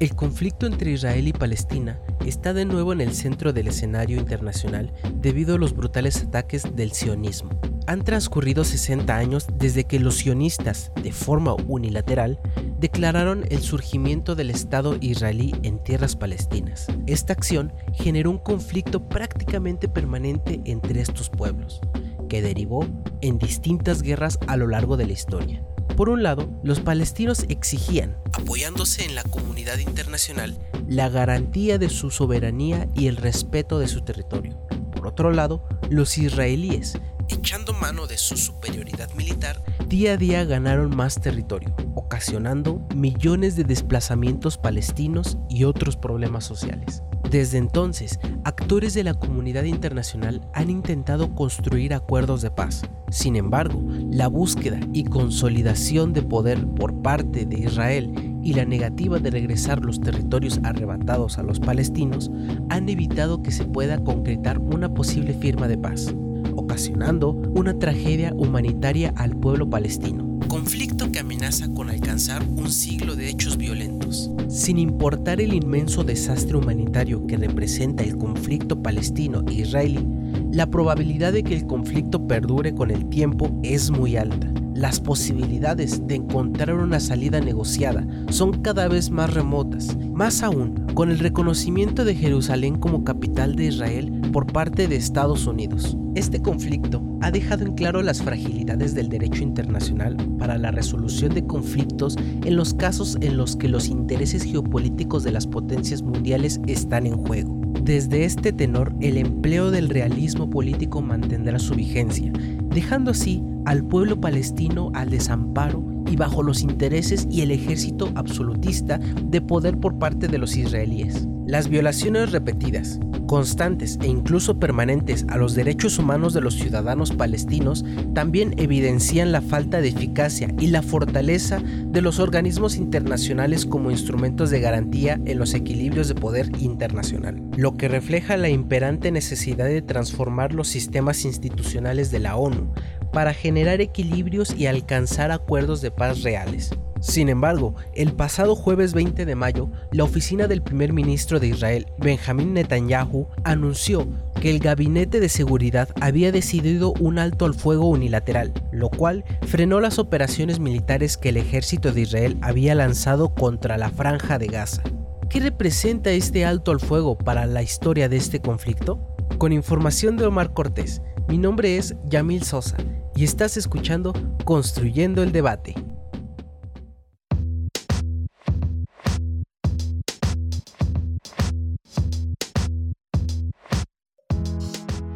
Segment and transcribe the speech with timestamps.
[0.00, 4.92] El conflicto entre Israel y Palestina está de nuevo en el centro del escenario internacional
[5.14, 7.50] debido a los brutales ataques del sionismo.
[7.88, 12.38] Han transcurrido 60 años desde que los sionistas, de forma unilateral,
[12.78, 16.86] declararon el surgimiento del Estado israelí en tierras palestinas.
[17.08, 21.80] Esta acción generó un conflicto prácticamente permanente entre estos pueblos,
[22.28, 22.86] que derivó
[23.20, 25.64] en distintas guerras a lo largo de la historia.
[25.98, 32.12] Por un lado, los palestinos exigían, apoyándose en la comunidad internacional, la garantía de su
[32.12, 34.56] soberanía y el respeto de su territorio.
[34.94, 36.96] Por otro lado, los israelíes,
[37.28, 43.64] echando mano de su superioridad militar, día a día ganaron más territorio, ocasionando millones de
[43.64, 47.02] desplazamientos palestinos y otros problemas sociales.
[47.30, 52.82] Desde entonces, actores de la comunidad internacional han intentado construir acuerdos de paz.
[53.10, 59.18] Sin embargo, la búsqueda y consolidación de poder por parte de Israel y la negativa
[59.18, 62.30] de regresar los territorios arrebatados a los palestinos
[62.70, 66.14] han evitado que se pueda concretar una posible firma de paz,
[66.56, 73.28] ocasionando una tragedia humanitaria al pueblo palestino conflicto que amenaza con alcanzar un siglo de
[73.28, 74.30] hechos violentos.
[74.48, 80.04] Sin importar el inmenso desastre humanitario que representa el conflicto palestino-israelí,
[80.50, 84.50] la probabilidad de que el conflicto perdure con el tiempo es muy alta.
[84.74, 91.12] Las posibilidades de encontrar una salida negociada son cada vez más remotas, más aún con
[91.12, 95.96] el reconocimiento de Jerusalén como capital de Israel por parte de Estados Unidos.
[96.16, 101.46] Este conflicto ha dejado en claro las fragilidades del derecho internacional para la resolución de
[101.46, 107.06] conflictos en los casos en los que los intereses geopolíticos de las potencias mundiales están
[107.06, 107.57] en juego.
[107.82, 112.32] Desde este tenor, el empleo del realismo político mantendrá su vigencia,
[112.68, 118.98] dejando así al pueblo palestino al desamparo y bajo los intereses y el ejército absolutista
[118.98, 121.28] de poder por parte de los israelíes.
[121.48, 127.86] Las violaciones repetidas, constantes e incluso permanentes a los derechos humanos de los ciudadanos palestinos
[128.14, 134.50] también evidencian la falta de eficacia y la fortaleza de los organismos internacionales como instrumentos
[134.50, 139.80] de garantía en los equilibrios de poder internacional, lo que refleja la imperante necesidad de
[139.80, 142.74] transformar los sistemas institucionales de la ONU
[143.10, 146.72] para generar equilibrios y alcanzar acuerdos de paz reales.
[147.00, 151.86] Sin embargo, el pasado jueves 20 de mayo, la oficina del primer ministro de Israel,
[151.98, 154.08] Benjamin Netanyahu, anunció
[154.40, 159.80] que el gabinete de seguridad había decidido un alto al fuego unilateral, lo cual frenó
[159.80, 164.82] las operaciones militares que el ejército de Israel había lanzado contra la franja de Gaza.
[165.28, 168.98] ¿Qué representa este alto al fuego para la historia de este conflicto?
[169.38, 172.76] Con información de Omar Cortés, mi nombre es Yamil Sosa
[173.14, 174.14] y estás escuchando
[174.44, 175.74] Construyendo el Debate.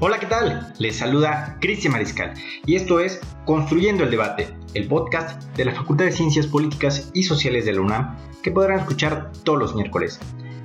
[0.05, 0.75] Hola, ¿qué tal?
[0.81, 2.35] Les saluda Cristian Mariscal
[2.67, 7.23] y esto es Construyendo el Debate, el podcast de la Facultad de Ciencias Políticas y
[7.23, 10.19] Sociales de la UNAM que podrán escuchar todos los miércoles.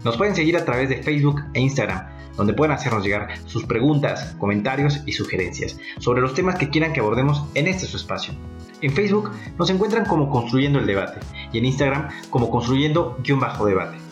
[0.03, 4.35] Nos pueden seguir a través de Facebook e Instagram, donde pueden hacernos llegar sus preguntas,
[4.39, 8.33] comentarios y sugerencias sobre los temas que quieran que abordemos en este su espacio.
[8.81, 11.19] En Facebook nos encuentran como Construyendo el Debate
[11.53, 14.06] y en Instagram como Construyendo-Debate.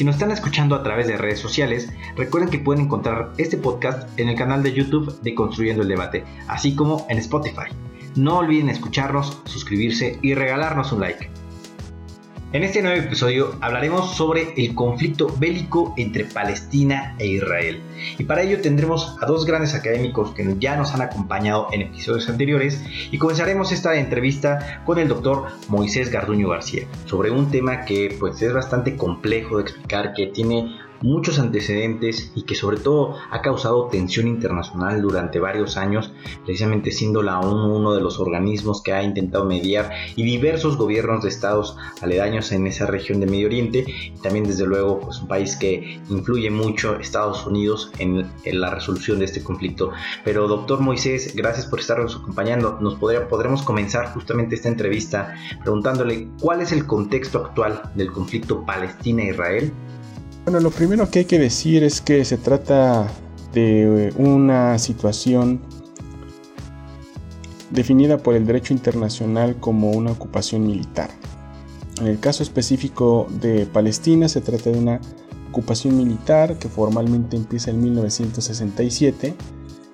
[0.00, 4.08] Si nos están escuchando a través de redes sociales, recuerden que pueden encontrar este podcast
[4.18, 7.68] en el canal de YouTube de Construyendo el Debate, así como en Spotify.
[8.16, 11.30] No olviden escucharnos, suscribirse y regalarnos un like.
[12.52, 17.80] En este nuevo episodio hablaremos sobre el conflicto bélico entre Palestina e Israel.
[18.18, 22.28] Y para ello tendremos a dos grandes académicos que ya nos han acompañado en episodios
[22.28, 22.82] anteriores
[23.12, 28.42] y comenzaremos esta entrevista con el doctor Moisés Garduño García sobre un tema que pues
[28.42, 33.86] es bastante complejo de explicar, que tiene muchos antecedentes y que sobre todo ha causado
[33.86, 36.12] tensión internacional durante varios años,
[36.44, 41.22] precisamente siendo la ONU uno de los organismos que ha intentado mediar y diversos gobiernos
[41.22, 45.28] de estados aledaños en esa región de Medio Oriente y también desde luego pues un
[45.28, 49.92] país que influye mucho Estados Unidos en, la resolución de este conflicto.
[50.24, 52.78] Pero doctor Moisés, gracias por estarnos acompañando.
[52.80, 58.64] Nos podría, podremos comenzar justamente esta entrevista preguntándole cuál es el contexto actual del conflicto
[58.64, 59.72] Palestina-Israel
[60.50, 63.06] bueno, lo primero que hay que decir es que se trata
[63.52, 65.60] de una situación
[67.70, 71.08] definida por el derecho internacional como una ocupación militar.
[72.00, 75.00] En el caso específico de Palestina se trata de una
[75.50, 79.36] ocupación militar que formalmente empieza en 1967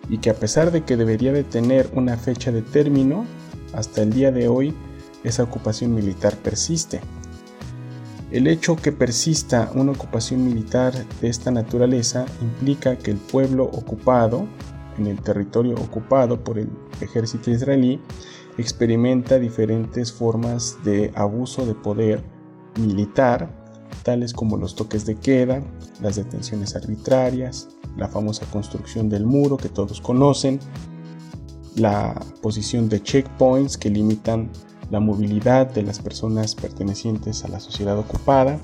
[0.08, 3.26] y que a pesar de que debería de tener una fecha de término,
[3.74, 4.74] hasta el día de hoy
[5.22, 7.02] esa ocupación militar persiste.
[8.30, 14.46] El hecho que persista una ocupación militar de esta naturaleza implica que el pueblo ocupado,
[14.98, 16.68] en el territorio ocupado por el
[17.00, 18.00] ejército israelí,
[18.58, 22.24] experimenta diferentes formas de abuso de poder
[22.80, 23.48] militar,
[24.02, 25.62] tales como los toques de queda,
[26.00, 30.58] las detenciones arbitrarias, la famosa construcción del muro que todos conocen,
[31.76, 34.50] la posición de checkpoints que limitan
[34.90, 38.58] la movilidad de las personas pertenecientes a la sociedad ocupada,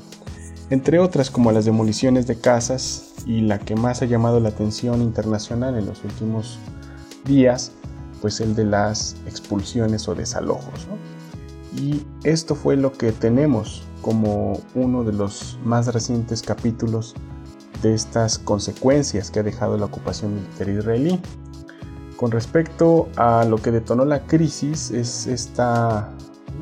[0.70, 5.02] entre otras como las demoliciones de casas y la que más ha llamado la atención
[5.02, 6.58] internacional en los últimos
[7.24, 7.72] días,
[8.20, 10.86] pues el de las expulsiones o desalojos.
[11.76, 17.14] Y esto fue lo que tenemos como uno de los más recientes capítulos
[17.82, 21.20] de estas consecuencias que ha dejado la ocupación militar israelí.
[22.22, 26.08] Con respecto a lo que detonó la crisis, es esta,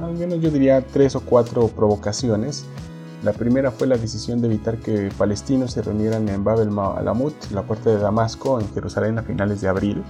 [0.01, 2.65] al menos yo diría tres o cuatro provocaciones.
[3.23, 7.61] La primera fue la decisión de evitar que palestinos se reunieran en Bab el-Alamut, la
[7.61, 10.03] puerta de Damasco, en Jerusalén a finales de abril,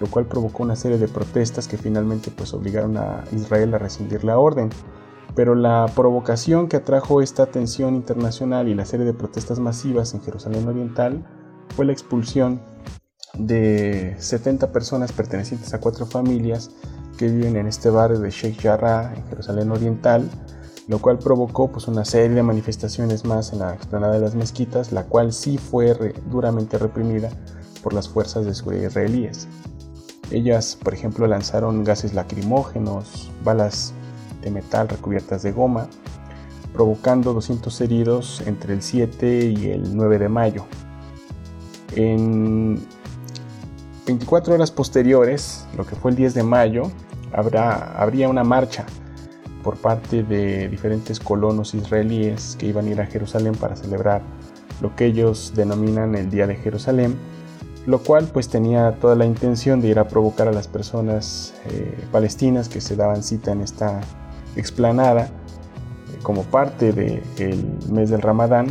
[0.00, 4.24] lo cual provocó una serie de protestas que finalmente pues, obligaron a Israel a rescindir
[4.24, 4.70] la orden.
[5.34, 10.22] Pero la provocación que atrajo esta tensión internacional y la serie de protestas masivas en
[10.22, 11.22] Jerusalén Oriental
[11.76, 12.71] fue la expulsión
[13.38, 16.70] de 70 personas pertenecientes a cuatro familias
[17.16, 20.28] que viven en este barrio de Sheikh Jarrah, en Jerusalén Oriental,
[20.88, 24.92] lo cual provocó pues, una serie de manifestaciones más en la explanada de las mezquitas,
[24.92, 27.30] la cual sí fue duramente reprimida
[27.82, 29.48] por las fuerzas de seguridad israelíes.
[30.30, 33.92] Ellas, por ejemplo, lanzaron gases lacrimógenos, balas
[34.40, 35.88] de metal recubiertas de goma,
[36.72, 40.64] provocando 200 heridos entre el 7 y el 9 de mayo.
[41.94, 42.80] En
[44.06, 46.90] 24 horas posteriores, lo que fue el 10 de mayo,
[47.32, 48.84] habrá, habría una marcha
[49.62, 54.22] por parte de diferentes colonos israelíes que iban a ir a Jerusalén para celebrar
[54.80, 57.16] lo que ellos denominan el Día de Jerusalén,
[57.86, 61.96] lo cual pues tenía toda la intención de ir a provocar a las personas eh,
[62.10, 64.00] palestinas que se daban cita en esta
[64.56, 68.66] explanada eh, como parte del mes del Ramadán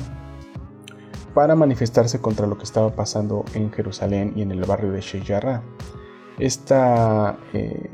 [1.33, 5.25] para manifestarse contra lo que estaba pasando en Jerusalén y en el barrio de Sheikh
[5.25, 5.63] Jarrah.
[6.37, 7.89] Esta eh,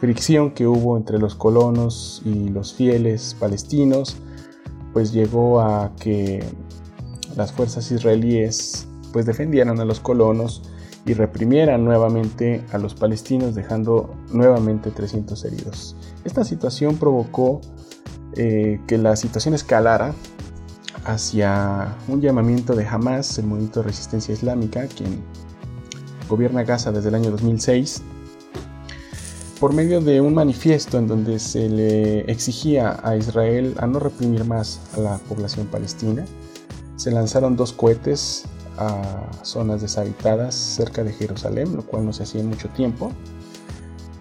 [0.00, 4.16] fricción que hubo entre los colonos y los fieles palestinos
[4.92, 6.42] pues llegó a que
[7.36, 10.62] las fuerzas israelíes pues defendieran a los colonos
[11.04, 15.96] y reprimieran nuevamente a los palestinos dejando nuevamente 300 heridos.
[16.24, 17.60] Esta situación provocó
[18.34, 20.14] eh, que la situación escalara
[21.06, 25.22] hacia un llamamiento de Hamas, el movimiento de resistencia islámica, quien
[26.28, 28.02] gobierna Gaza desde el año 2006,
[29.60, 34.44] por medio de un manifiesto en donde se le exigía a Israel a no reprimir
[34.44, 36.24] más a la población palestina.
[36.96, 38.44] Se lanzaron dos cohetes
[38.76, 43.12] a zonas deshabitadas cerca de Jerusalén, lo cual no se hacía en mucho tiempo.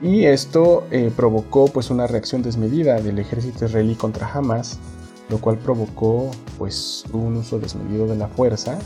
[0.01, 4.77] Y esto eh, provocó pues una reacción desmedida del ejército israelí contra Hamas,
[5.29, 8.77] lo cual provocó pues un uso desmedido de la fuerza,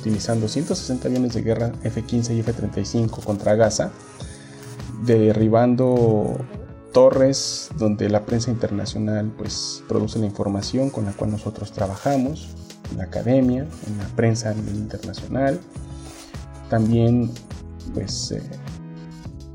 [0.00, 3.90] utilizando 160 aviones de guerra F-15 y F-35 contra Gaza,
[5.04, 6.36] derribando
[6.92, 12.48] torres donde la prensa internacional pues produce la información con la cual nosotros trabajamos,
[12.90, 15.60] en la academia, en la prensa internacional,
[16.68, 17.30] también
[17.94, 18.42] pues eh,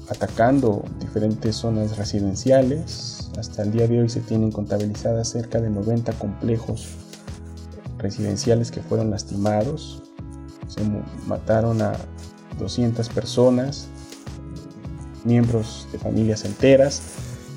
[0.10, 6.12] atacando diferentes zonas residenciales, hasta el día de hoy se tienen contabilizadas cerca de 90
[6.13, 6.88] complejos
[7.98, 10.01] residenciales que fueron lastimados.
[10.67, 10.82] Se
[11.27, 11.94] mataron a
[12.60, 13.88] 200 personas,
[15.24, 17.01] miembros de familias enteras.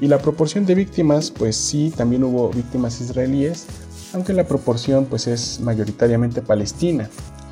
[0.01, 3.67] Y la proporción de víctimas, pues sí, también hubo víctimas israelíes,
[4.13, 7.09] aunque la proporción pues es mayoritariamente palestina,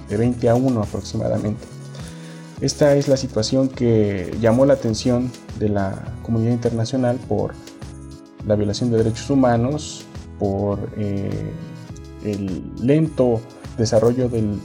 [0.09, 1.67] de 20 a 1 aproximadamente.
[2.61, 7.53] Esta es la situación que llamó la atención de la comunidad internacional por
[8.49, 10.05] la violación de derechos humanos,
[10.39, 11.53] por eh,
[12.25, 13.41] el lento
[13.77, 14.57] desarrollo de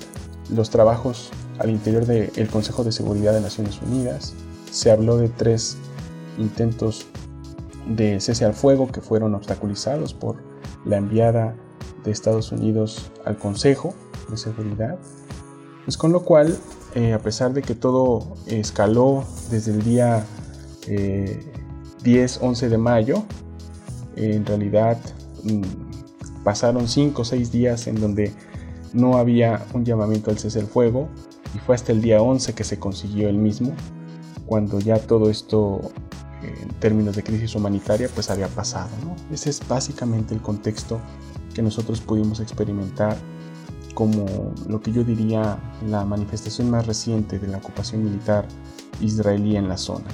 [0.49, 4.33] los trabajos al interior del Consejo de Seguridad de Naciones Unidas.
[4.71, 5.77] Se habló de tres
[6.37, 7.05] intentos
[7.87, 10.37] de cese al fuego que fueron obstaculizados por
[10.85, 11.55] la enviada
[12.03, 13.93] de Estados Unidos al Consejo
[14.29, 14.97] de Seguridad.
[15.85, 16.57] Pues con lo cual,
[16.95, 20.25] eh, a pesar de que todo escaló desde el día
[20.87, 23.23] 10-11 eh, de mayo,
[24.15, 24.97] en realidad
[25.43, 28.33] mm, pasaron 5 o 6 días en donde
[28.93, 31.09] no había un llamamiento al cese al fuego
[31.55, 33.73] y fue hasta el día 11 que se consiguió el mismo,
[34.45, 35.81] cuando ya todo esto
[36.41, 38.89] en términos de crisis humanitaria pues había pasado.
[39.31, 40.99] Ese es básicamente el contexto
[41.53, 43.17] que nosotros pudimos experimentar
[43.93, 44.25] como
[44.67, 48.47] lo que yo diría la manifestación más reciente de la ocupación militar
[49.01, 50.05] israelí en la zona.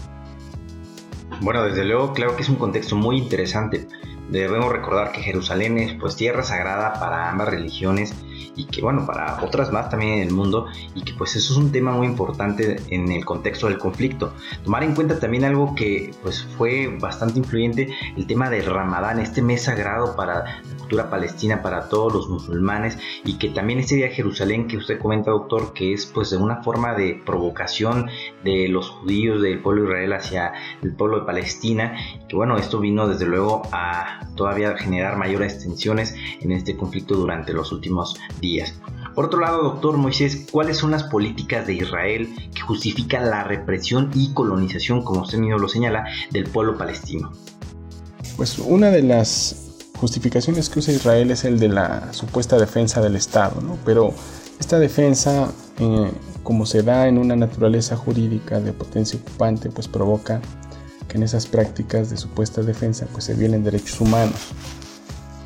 [1.41, 3.87] Bueno, desde luego, claro que es un contexto muy interesante.
[4.29, 8.13] Debemos recordar que Jerusalén es pues tierra sagrada para ambas religiones
[8.59, 11.57] y que bueno, para otras más también en el mundo y que pues eso es
[11.57, 14.33] un tema muy importante en el contexto del conflicto.
[14.65, 17.87] Tomar en cuenta también algo que pues fue bastante influyente,
[18.17, 22.97] el tema del Ramadán, este mes sagrado para la cultura palestina, para todos los musulmanes
[23.23, 26.37] y que también este día de Jerusalén que usted comenta doctor, que es pues de
[26.37, 28.09] una forma de provocación
[28.43, 30.51] de los judíos del pueblo de Israel hacia
[30.83, 31.95] el pueblo de Palestina,
[32.27, 37.53] que bueno, esto vino desde luego a todavía generar mayores tensiones en este conflicto durante
[37.53, 38.48] los últimos días
[39.15, 44.11] por otro lado, doctor Moisés, ¿cuáles son las políticas de Israel que justifican la represión
[44.13, 47.31] y colonización, como usted mismo lo señala, del pueblo palestino?
[48.37, 53.17] Pues una de las justificaciones que usa Israel es el de la supuesta defensa del
[53.17, 53.77] Estado, ¿no?
[53.83, 54.13] Pero
[54.59, 56.11] esta defensa, eh,
[56.43, 60.39] como se da en una naturaleza jurídica de potencia ocupante, pues provoca
[61.09, 64.53] que en esas prácticas de supuesta defensa pues se violen derechos humanos.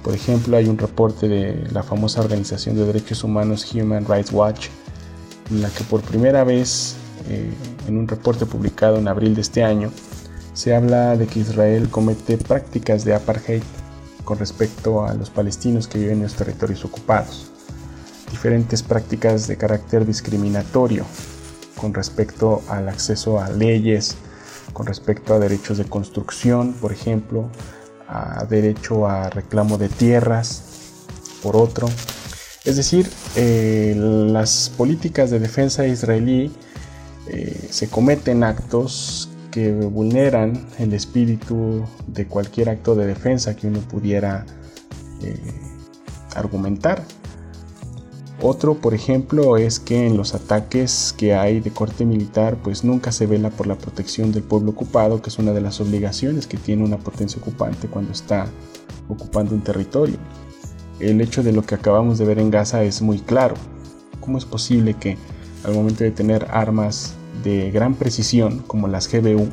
[0.03, 4.67] Por ejemplo, hay un reporte de la famosa organización de derechos humanos Human Rights Watch,
[5.49, 6.95] en la que por primera vez,
[7.29, 7.49] eh,
[7.87, 9.91] en un reporte publicado en abril de este año,
[10.53, 13.63] se habla de que Israel comete prácticas de apartheid
[14.25, 17.49] con respecto a los palestinos que viven en los territorios ocupados.
[18.29, 21.05] Diferentes prácticas de carácter discriminatorio
[21.77, 24.15] con respecto al acceso a leyes,
[24.73, 27.49] con respecto a derechos de construcción, por ejemplo,
[28.13, 30.63] a derecho a reclamo de tierras
[31.41, 31.89] por otro.
[32.63, 36.51] Es decir, eh, las políticas de defensa israelí
[37.27, 43.79] eh, se cometen actos que vulneran el espíritu de cualquier acto de defensa que uno
[43.79, 44.45] pudiera
[45.21, 45.37] eh,
[46.35, 47.03] argumentar.
[48.45, 53.13] Otro, por ejemplo, es que en los ataques que hay de corte militar, pues nunca
[53.13, 56.57] se vela por la protección del pueblo ocupado, que es una de las obligaciones que
[56.57, 58.47] tiene una potencia ocupante cuando está
[59.07, 60.17] ocupando un territorio.
[60.99, 63.55] El hecho de lo que acabamos de ver en Gaza es muy claro.
[64.19, 65.17] ¿Cómo es posible que
[65.63, 67.13] al momento de tener armas
[67.45, 69.47] de gran precisión, como las GBU,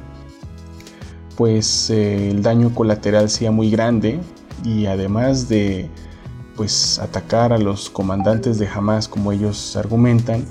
[1.36, 4.18] pues eh, el daño colateral sea muy grande
[4.64, 5.88] y además de
[6.60, 10.44] pues atacar a los comandantes de Hamas como ellos argumentan,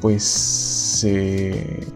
[0.00, 1.86] pues se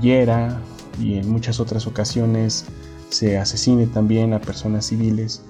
[0.00, 0.60] hiera
[1.00, 2.66] y en muchas otras ocasiones
[3.08, 5.42] se asesine también a personas civiles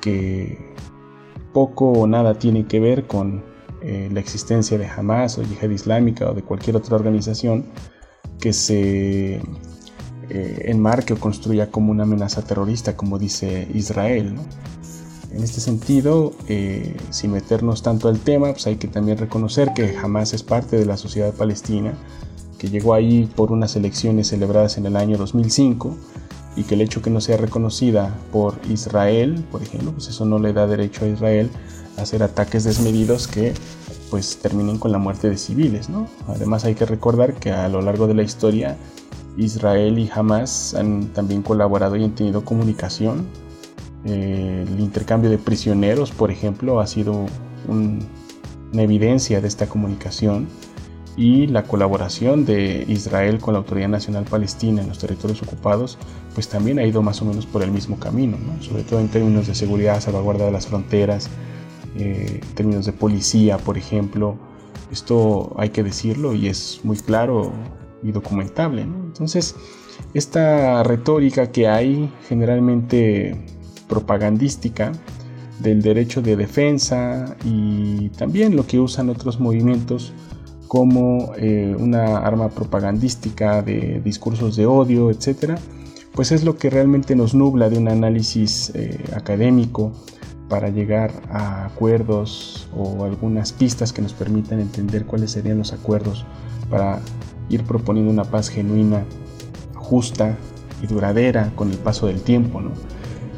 [0.00, 0.74] que
[1.52, 3.44] poco o nada tienen que ver con
[3.82, 7.66] eh, la existencia de Hamas o Yihad Islámica o de cualquier otra organización
[8.40, 9.42] que se
[10.30, 14.36] eh, enmarque o construya como una amenaza terrorista, como dice Israel.
[14.36, 14.75] ¿no?
[15.36, 19.92] En este sentido, eh, sin meternos tanto al tema, pues hay que también reconocer que
[19.92, 21.92] jamás es parte de la sociedad palestina,
[22.58, 25.94] que llegó ahí por unas elecciones celebradas en el año 2005
[26.56, 30.38] y que el hecho que no sea reconocida por Israel, por ejemplo, pues eso no
[30.38, 31.50] le da derecho a Israel
[31.98, 33.52] a hacer ataques desmedidos que
[34.08, 36.08] pues terminen con la muerte de civiles, ¿no?
[36.28, 38.78] Además hay que recordar que a lo largo de la historia
[39.36, 43.26] Israel y Hamas han también colaborado y han tenido comunicación
[44.06, 47.26] el intercambio de prisioneros, por ejemplo, ha sido
[47.68, 50.48] una evidencia de esta comunicación
[51.16, 55.98] y la colaboración de Israel con la Autoridad Nacional Palestina en los territorios ocupados,
[56.34, 59.46] pues también ha ido más o menos por el mismo camino, sobre todo en términos
[59.46, 61.30] de seguridad, salvaguarda de las fronteras,
[61.96, 64.36] eh, en términos de policía, por ejemplo.
[64.92, 67.50] Esto hay que decirlo y es muy claro
[68.02, 68.82] y documentable.
[68.82, 69.56] Entonces,
[70.12, 73.55] esta retórica que hay generalmente
[73.88, 74.92] propagandística,
[75.60, 80.12] del derecho de defensa y también lo que usan otros movimientos
[80.68, 85.56] como eh, una arma propagandística de discursos de odio, etcétera,
[86.12, 89.92] pues es lo que realmente nos nubla de un análisis eh, académico
[90.48, 96.24] para llegar a acuerdos o algunas pistas que nos permitan entender cuáles serían los acuerdos
[96.70, 97.00] para
[97.48, 99.04] ir proponiendo una paz genuina,
[99.74, 100.36] justa
[100.82, 102.60] y duradera con el paso del tiempo.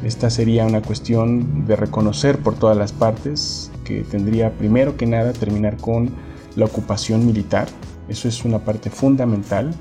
[0.03, 5.33] Esta sería una cuestión de reconocer por todas las partes que tendría primero que nada
[5.33, 6.09] terminar con
[6.55, 7.67] la ocupación militar.
[8.07, 9.73] Eso es una parte fundamental.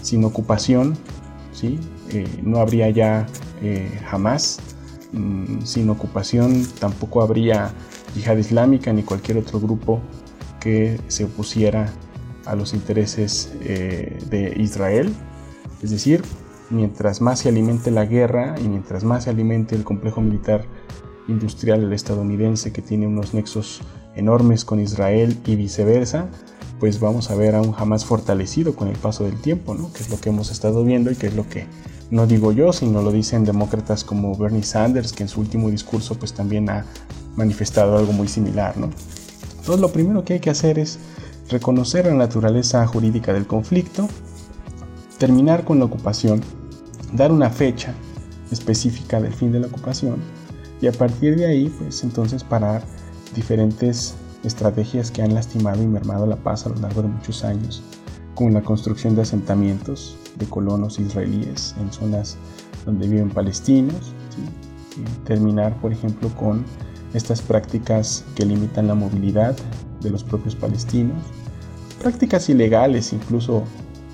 [0.00, 0.96] Sin ocupación,
[1.52, 1.78] ¿sí?
[2.10, 3.26] Eh, no habría ya
[3.62, 4.60] eh, jamás.
[5.12, 7.70] Mm, sin ocupación tampoco habría
[8.14, 10.00] yihad islámica ni cualquier otro grupo
[10.58, 11.92] que se opusiera
[12.46, 15.12] a los intereses eh, de Israel.
[15.82, 16.22] Es decir,
[16.70, 20.64] mientras más se alimente la guerra y mientras más se alimente el complejo militar
[21.28, 23.80] industrial estadounidense que tiene unos nexos
[24.14, 26.28] enormes con Israel y viceversa,
[26.78, 29.92] pues vamos a ver a un Hamas fortalecido con el paso del tiempo, ¿no?
[29.92, 31.66] que es lo que hemos estado viendo y que es lo que
[32.10, 36.14] no digo yo, sino lo dicen demócratas como Bernie Sanders, que en su último discurso
[36.16, 36.84] pues también ha
[37.34, 38.76] manifestado algo muy similar.
[38.76, 38.90] ¿no?
[39.50, 40.98] Entonces lo primero que hay que hacer es
[41.48, 44.08] reconocer la naturaleza jurídica del conflicto,
[45.18, 46.42] terminar con la ocupación,
[47.12, 47.94] dar una fecha
[48.50, 50.16] específica del fin de la ocupación
[50.80, 52.82] y a partir de ahí pues entonces parar
[53.34, 57.82] diferentes estrategias que han lastimado y mermado la paz a lo largo de muchos años,
[58.34, 62.36] como la construcción de asentamientos de colonos israelíes en zonas
[62.84, 64.12] donde viven palestinos,
[64.96, 66.64] y terminar por ejemplo con
[67.14, 69.56] estas prácticas que limitan la movilidad
[70.00, 71.16] de los propios palestinos,
[72.00, 73.64] prácticas ilegales incluso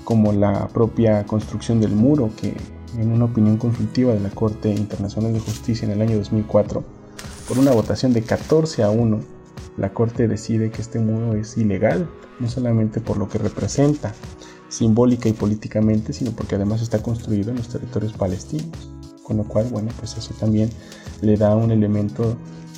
[0.03, 2.55] como la propia construcción del muro que
[2.97, 6.83] en una opinión consultiva de la Corte Internacional de Justicia en el año 2004
[7.47, 9.19] por una votación de 14 a 1,
[9.77, 12.09] la Corte decide que este muro es ilegal,
[12.39, 14.13] no solamente por lo que representa
[14.69, 18.89] simbólica y políticamente, sino porque además está construido en los territorios palestinos.
[19.23, 20.69] Con lo cual, bueno, pues eso también
[21.21, 22.35] le da un elemento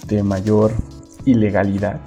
[0.08, 0.72] de mayor
[1.26, 2.02] ilegalidad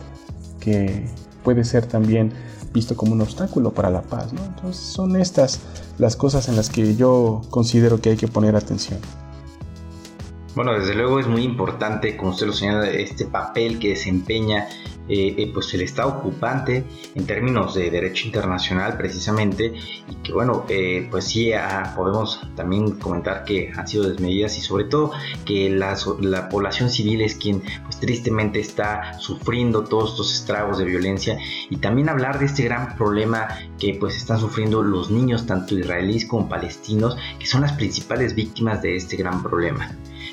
[0.60, 1.06] que
[1.42, 2.32] puede ser también
[2.78, 4.30] visto como un obstáculo para la paz.
[4.32, 5.60] Entonces son estas
[5.98, 9.00] las cosas en las que yo considero que hay que poner atención.
[10.54, 14.68] Bueno, desde luego es muy importante, como usted lo señala, este papel que desempeña
[15.08, 19.72] eh, eh, pues el Estado ocupante en términos de derecho internacional precisamente
[20.06, 24.60] y que bueno, eh, pues sí ah, podemos también comentar que han sido desmedidas y
[24.60, 25.12] sobre todo
[25.46, 30.84] que la, la, población civil es quien pues tristemente está sufriendo todos estos estragos de
[30.84, 31.38] violencia
[31.70, 36.26] y también hablar de este gran problema que pues están sufriendo los niños tanto israelíes
[36.26, 39.90] como palestinos que son las principales víctimas de este gran problema.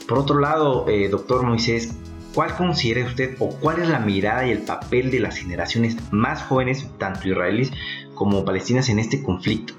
[0.07, 1.95] Por otro lado, doctor Moisés,
[2.35, 6.43] ¿cuál considera usted o cuál es la mirada y el papel de las generaciones más
[6.43, 7.71] jóvenes, tanto israelíes
[8.13, 9.73] como palestinas, en este conflicto?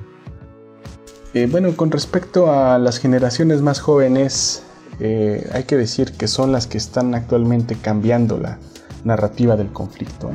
[1.35, 4.64] Eh, bueno, con respecto a las generaciones más jóvenes,
[5.01, 8.59] eh, hay que decir que son las que están actualmente cambiando la
[9.05, 10.31] narrativa del conflicto.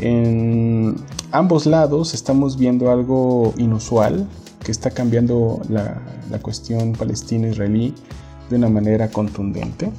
[0.00, 0.96] En
[1.30, 4.26] ambos lados estamos viendo algo inusual
[4.64, 7.94] que está cambiando la, la cuestión palestina-israelí
[8.48, 9.90] de una manera contundente.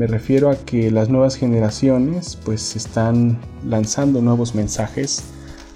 [0.00, 5.24] Me refiero a que las nuevas generaciones pues están lanzando nuevos mensajes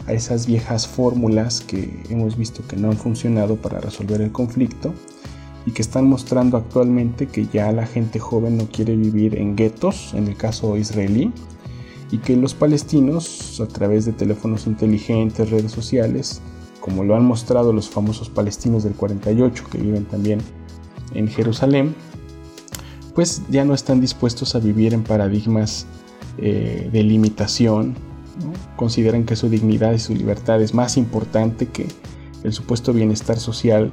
[0.06, 4.94] a esas viejas fórmulas que hemos visto que no han funcionado para resolver el conflicto
[5.66, 10.14] y que están mostrando actualmente que ya la gente joven no quiere vivir en guetos,
[10.14, 11.30] en el caso israelí,
[12.10, 16.40] y que los palestinos, a través de teléfonos inteligentes, redes sociales,
[16.80, 20.40] como lo han mostrado los famosos palestinos del 48 que viven también
[21.12, 21.94] en Jerusalén,
[23.14, 25.86] pues ya no están dispuestos a vivir en paradigmas
[26.38, 27.94] eh, de limitación,
[28.76, 31.86] consideran que su dignidad y su libertad es más importante que
[32.42, 33.92] el supuesto bienestar social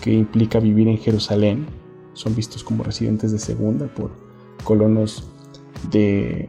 [0.00, 1.66] que implica vivir en Jerusalén.
[2.14, 4.12] Son vistos como residentes de segunda por
[4.64, 5.28] colonos
[5.90, 6.48] de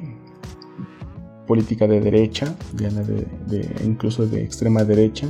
[1.47, 2.55] política de derecha,
[3.83, 5.27] incluso de extrema derecha,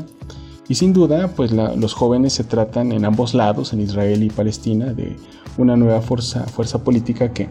[0.72, 4.94] y sin duda, pues los jóvenes se tratan en ambos lados, en Israel y Palestina,
[4.94, 5.18] de
[5.58, 7.48] una nueva fuerza, fuerza política que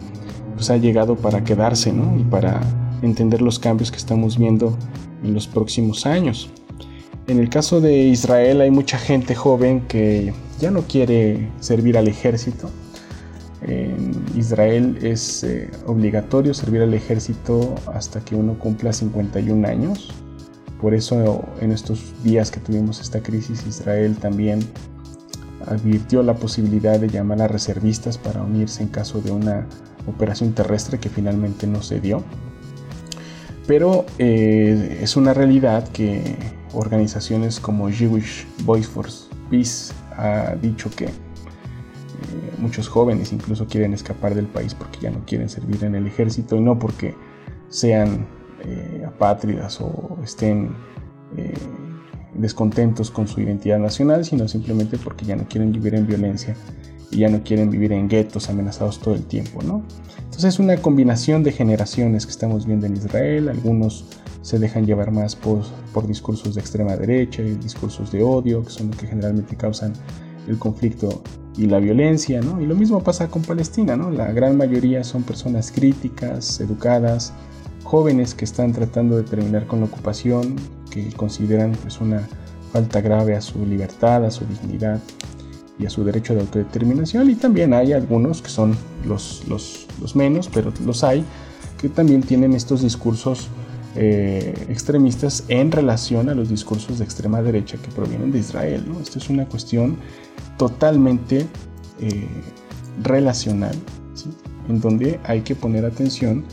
[0.55, 2.61] pues, ha llegado para quedarse y para
[3.01, 4.77] entender los cambios que estamos viendo
[5.23, 6.49] en los próximos años.
[7.27, 12.07] En el caso de Israel hay mucha gente joven que ya no quiere servir al
[12.07, 12.69] ejército.
[13.61, 20.09] En Israel es eh, obligatorio servir al ejército hasta que uno cumpla 51 años.
[20.81, 24.59] Por eso en estos días que tuvimos esta crisis, Israel también
[25.67, 29.67] advirtió la posibilidad de llamar a reservistas para unirse en caso de una
[30.07, 32.23] operación terrestre que finalmente no se dio.
[33.67, 36.37] Pero eh, es una realidad que
[36.73, 39.07] organizaciones como Jewish Voice for
[39.49, 41.11] Peace ha dicho que eh,
[42.57, 46.55] muchos jóvenes incluso quieren escapar del país porque ya no quieren servir en el ejército
[46.55, 47.15] y no porque
[47.69, 48.25] sean
[48.65, 50.75] eh, apátridas o estén
[52.35, 56.55] descontentos con su identidad nacional, sino simplemente porque ya no quieren vivir en violencia
[57.11, 59.83] y ya no quieren vivir en guetos amenazados todo el tiempo, ¿no?
[60.17, 64.05] Entonces es una combinación de generaciones que estamos viendo en Israel, algunos
[64.41, 65.61] se dejan llevar más por,
[66.07, 69.93] discursos de extrema derecha y discursos de odio, que son los que generalmente causan
[70.47, 71.21] el conflicto
[71.57, 72.61] y la violencia, ¿no?
[72.61, 74.09] Y lo mismo pasa con Palestina, ¿no?
[74.09, 77.33] La gran mayoría son personas críticas, educadas,
[77.83, 80.55] jóvenes que están tratando de terminar con la ocupación,
[80.91, 82.27] que consideran pues una
[82.71, 84.99] falta grave a su libertad, a su dignidad
[85.79, 87.29] y a su derecho de autodeterminación.
[87.29, 91.23] Y también hay algunos que son los, los, menos, pero los hay,
[91.79, 93.47] que también tienen estos discursos
[93.95, 98.85] eh, extremistas en relación a los discursos de extrema derecha que provienen de Israel.
[98.87, 98.99] ¿no?
[98.99, 99.97] Esto es una cuestión
[100.57, 101.47] totalmente
[101.99, 102.27] eh,
[103.01, 103.75] relacional,
[104.69, 106.45] en donde hay que poner atención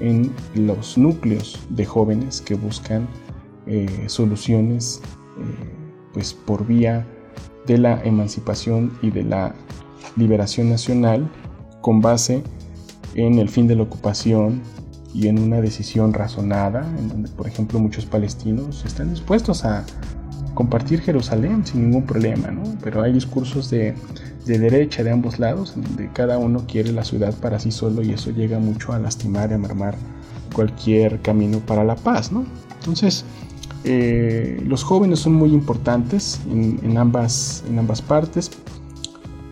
[0.00, 3.06] en los núcleos de jóvenes que buscan
[3.66, 5.00] eh, soluciones
[5.38, 5.42] eh,
[6.12, 7.06] pues por vía
[7.66, 9.54] de la emancipación y de la
[10.16, 11.30] liberación nacional
[11.80, 12.42] con base
[13.14, 14.62] en el fin de la ocupación
[15.14, 19.84] y en una decisión razonada en donde por ejemplo muchos palestinos están dispuestos a
[20.54, 22.62] compartir Jerusalén sin ningún problema, ¿no?
[22.82, 23.94] pero hay discursos de,
[24.44, 28.02] de derecha de ambos lados en donde cada uno quiere la ciudad para sí solo
[28.02, 29.96] y eso llega mucho a lastimar y a mermar
[30.52, 32.32] cualquier camino para la paz.
[32.32, 32.44] ¿no?
[32.80, 33.24] Entonces,
[33.84, 38.50] eh, los jóvenes son muy importantes en, ambas, en ambas partes,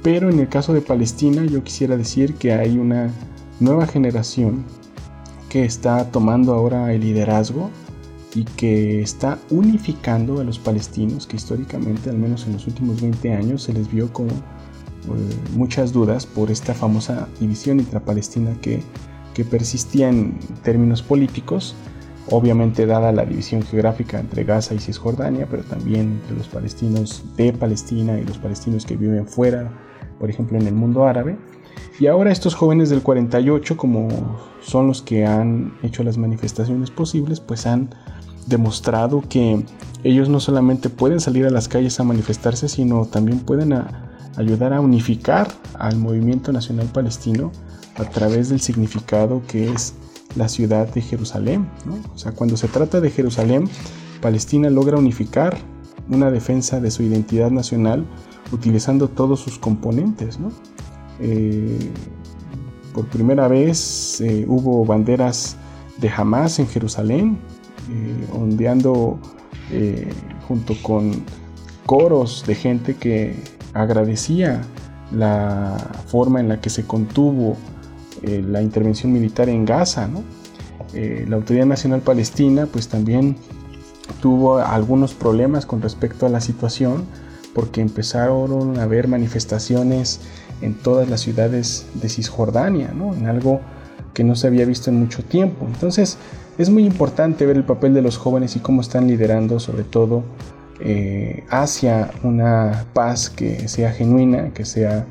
[0.03, 3.11] pero en el caso de Palestina yo quisiera decir que hay una
[3.59, 4.65] nueva generación
[5.49, 7.71] que está tomando ahora el liderazgo
[8.35, 13.35] y que está unificando a los palestinos que históricamente, al menos en los últimos 20
[13.35, 14.33] años, se les vio con eh,
[15.57, 18.81] muchas dudas por esta famosa división intrapalestina que,
[19.35, 21.75] que persistía en términos políticos
[22.29, 27.53] obviamente dada la división geográfica entre Gaza y Cisjordania, pero también entre los palestinos de
[27.53, 29.71] Palestina y los palestinos que viven fuera,
[30.19, 31.39] por ejemplo en el mundo árabe.
[31.99, 34.09] Y ahora estos jóvenes del 48, como
[34.63, 37.91] son los que han hecho las manifestaciones posibles, pues han
[38.47, 39.65] demostrado que
[40.03, 43.75] ellos no solamente pueden salir a las calles a manifestarse, sino también pueden
[44.37, 47.53] ayudar a unificar al movimiento nacional palestino
[47.97, 49.95] a través del significado que es
[50.37, 51.69] la ciudad de Jerusalén.
[52.15, 53.69] O sea, cuando se trata de Jerusalén,
[54.21, 55.57] Palestina logra unificar
[56.09, 58.05] una defensa de su identidad nacional
[58.53, 60.39] utilizando todos sus componentes.
[61.21, 61.93] Eh,
[62.93, 65.57] por primera vez eh, hubo banderas
[65.99, 67.39] de Hamas en Jerusalén,
[67.91, 69.19] eh, ondeando
[70.49, 71.13] junto con
[71.87, 73.37] coros de gente que
[73.73, 74.63] agradecía
[75.13, 77.57] la forma en la que se contuvo
[78.23, 80.09] eh, la intervención militar en Gaza.
[80.95, 83.37] Eh, la Autoridad Nacional Palestina pues también
[84.21, 87.05] tuvo algunos problemas con respecto a la situación
[87.55, 90.21] porque empezaron a haber manifestaciones
[90.61, 93.61] en todas las ciudades de Cisjordania, en algo
[94.15, 95.67] que no se había visto en mucho tiempo.
[95.67, 96.19] Entonces
[96.59, 100.25] es muy importante ver el papel de los jóvenes y cómo están liderando sobre todo
[100.81, 105.07] eh, hacia una paz que sea genuina, que sea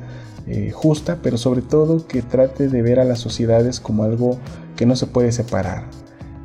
[0.50, 4.36] eh, justa, pero sobre todo que trate de ver a las sociedades como algo
[4.74, 5.84] que no se puede separar.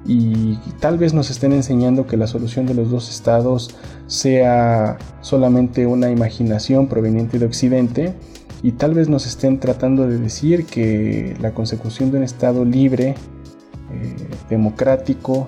[0.05, 5.87] Y tal vez nos estén enseñando que la solución de los dos estados sea solamente
[5.87, 8.13] una imaginación proveniente de Occidente
[8.61, 13.15] y tal vez nos estén tratando de decir que la consecución de un estado libre,
[13.91, 15.47] eh, democrático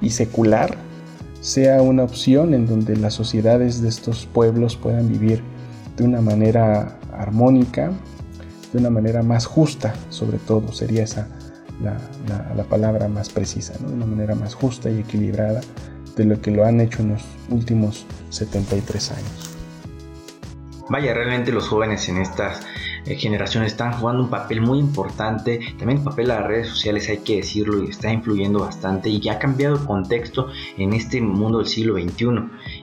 [0.00, 0.76] y secular
[1.40, 5.42] sea una opción en donde las sociedades de estos pueblos puedan vivir
[5.96, 7.92] de una manera armónica,
[8.72, 11.28] de una manera más justa, sobre todo, sería esa
[11.82, 15.60] la, palabra más precisa, de una manera más justa y equilibrada
[16.16, 19.56] de lo que lo han hecho en los últimos 73 años.
[20.88, 22.60] Vaya, realmente los jóvenes en estas
[23.06, 25.60] eh, generaciones están jugando un papel muy importante.
[25.78, 29.20] También el papel de las redes sociales, hay que decirlo, y está influyendo bastante y
[29.20, 32.26] que ha cambiado el contexto en este mundo del siglo XXI.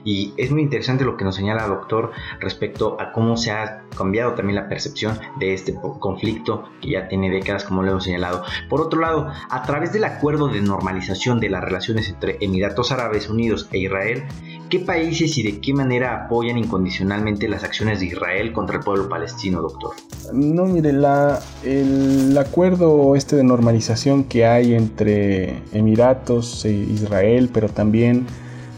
[0.04, 3.84] Y es muy interesante lo que nos señala el doctor respecto a cómo se ha
[3.96, 8.44] cambiado también la percepción de este conflicto que ya tiene décadas, como lo hemos señalado.
[8.68, 13.28] Por otro lado, a través del acuerdo de normalización de las relaciones entre Emiratos Árabes
[13.28, 14.24] Unidos e Israel,
[14.70, 19.08] ¿qué países y de qué manera apoyan incondicionalmente las acciones de Israel contra el pueblo
[19.08, 19.90] palestino, doctor?
[20.32, 27.68] No, mire, la, el acuerdo este de normalización que hay entre Emiratos e Israel, pero
[27.68, 28.26] también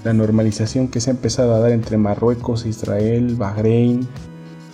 [0.03, 4.09] la normalización que se ha empezado a dar entre Marruecos, Israel, Bahrein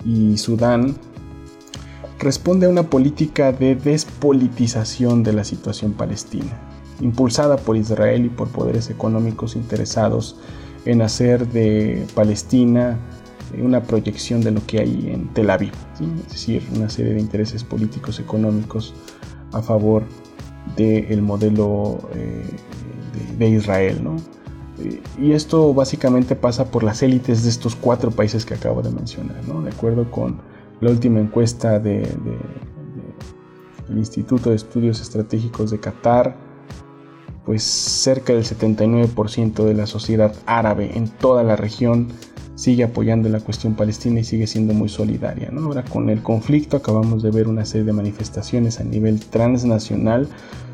[0.06, 0.94] y Sudán,
[2.20, 6.58] responde a una política de despolitización de la situación palestina,
[7.00, 10.36] impulsada por Israel y por poderes económicos interesados
[10.88, 12.98] en hacer de Palestina
[13.62, 17.62] una proyección de lo que hay en Tel Aviv, es decir, una serie de intereses
[17.62, 18.94] políticos económicos
[19.52, 20.04] a favor
[20.76, 22.42] del modelo eh,
[23.38, 24.00] de, Israel.
[24.78, 28.90] Eh, y esto básicamente pasa por las élites de estos cuatro países que acabo de
[28.90, 30.40] mencionar, de acuerdo con
[30.80, 32.06] la última encuesta del
[33.94, 36.47] Instituto de Estudios Estratégicos de Qatar,
[37.48, 42.08] pues cerca del 79% de la sociedad árabe en toda la región
[42.56, 45.50] sigue apoyando la cuestión palestina y sigue siendo muy solidaria.
[45.56, 50.28] Ahora con el conflicto acabamos de ver una serie de manifestaciones a nivel transnacional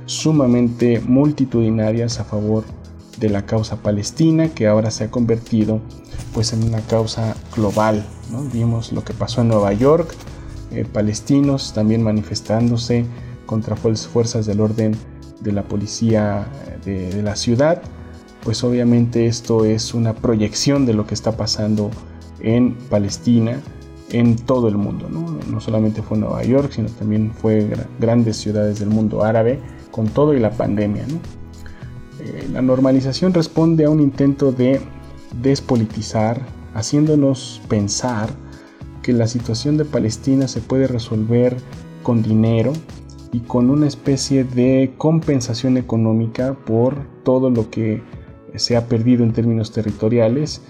[0.06, 2.64] sumamente multitudinarias a favor
[3.20, 5.78] de la causa palestina que ahora se ha convertido
[6.32, 8.04] pues en una causa global.
[8.52, 10.12] Vimos lo que pasó en Nueva York,
[10.72, 13.06] eh, palestinos también manifestándose
[13.46, 14.96] contra fuerzas del orden
[15.44, 16.48] de la policía
[16.84, 17.82] eh, de, la ciudad.
[18.42, 21.90] Pues obviamente esto es una proyección de lo que está pasando
[22.40, 23.60] en Palestina,
[24.10, 25.08] en todo el mundo.
[25.08, 30.34] No, solamente fue Nueva York, sino también fue grandes ciudades del mundo árabe, con todo
[30.34, 31.04] y la pandemia.
[32.20, 34.80] Eh, la normalización responde a un intento de
[35.40, 36.40] despolitizar,
[36.74, 38.28] haciéndonos pensar
[39.02, 41.56] que la situación de Palestina se puede resolver
[42.02, 42.72] con dinero
[43.34, 48.00] y con una especie de compensación económica por todo lo que
[48.54, 50.62] se ha perdido en términos territoriales,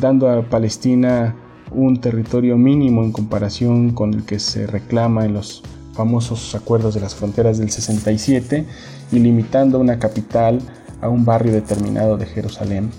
[0.00, 1.34] dando a Palestina
[1.72, 7.00] un territorio mínimo en comparación con el que se reclama en los famosos acuerdos de
[7.00, 8.66] las fronteras del 67
[9.10, 10.60] y limitando una capital
[11.00, 12.90] a un barrio determinado de Jerusalén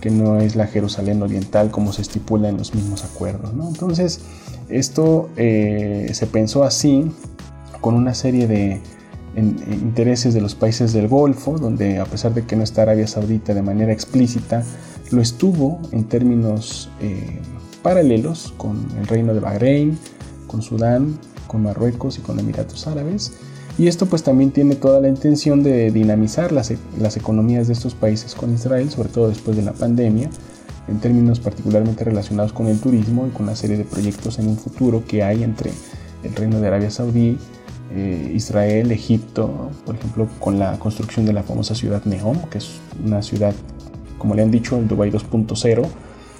[0.00, 3.52] que no es la Jerusalén oriental como se estipula en los mismos acuerdos.
[3.52, 4.22] Entonces,
[4.68, 7.08] esto eh, se pensó así
[7.82, 8.80] con una serie de
[9.36, 13.52] intereses de los países del Golfo, donde a pesar de que no está Arabia Saudita
[13.52, 14.62] de manera explícita,
[15.10, 17.40] lo estuvo en términos eh,
[17.82, 19.98] paralelos con el reino de Bahrein,
[20.46, 23.32] con Sudán, con Marruecos y con Emiratos Árabes.
[23.78, 27.72] Y esto pues también tiene toda la intención de dinamizar las, e, las economías de
[27.72, 30.28] estos países con Israel, sobre todo después de la pandemia,
[30.88, 34.58] en términos particularmente relacionados con el turismo y con una serie de proyectos en un
[34.58, 35.72] futuro que hay entre
[36.22, 37.38] el Reino de Arabia Saudí,
[37.94, 42.80] eh, Israel, Egipto, por ejemplo, con la construcción de la famosa ciudad Neom, que es
[43.04, 43.54] una ciudad,
[44.18, 45.86] como le han dicho, el Dubai 2.0,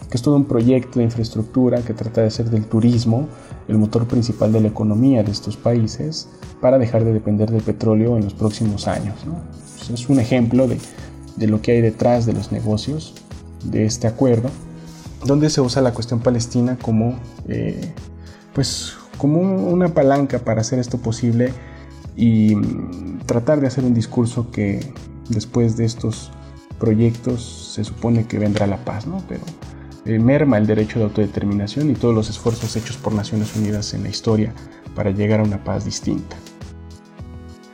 [0.09, 3.29] que es todo un proyecto de infraestructura que trata de hacer del turismo
[3.69, 6.29] el motor principal de la economía de estos países
[6.61, 9.15] para dejar de depender del petróleo en los próximos años.
[9.93, 13.15] Es un ejemplo de, lo que hay detrás de los negocios
[13.65, 14.51] de este acuerdo,
[15.25, 17.15] donde se usa la cuestión palestina como,
[17.49, 17.93] eh,
[18.55, 21.53] pues, como una palanca para hacer esto posible
[22.17, 22.57] y
[23.25, 24.81] tratar de hacer un discurso que
[25.29, 26.33] después de estos
[26.81, 29.23] proyectos se supone que vendrá la paz, ¿no?
[29.29, 29.43] Pero
[30.07, 34.03] eh, merma el derecho de autodeterminación y todos los esfuerzos hechos por Naciones Unidas en
[34.03, 34.53] la historia
[34.97, 36.37] para llegar a una paz distinta.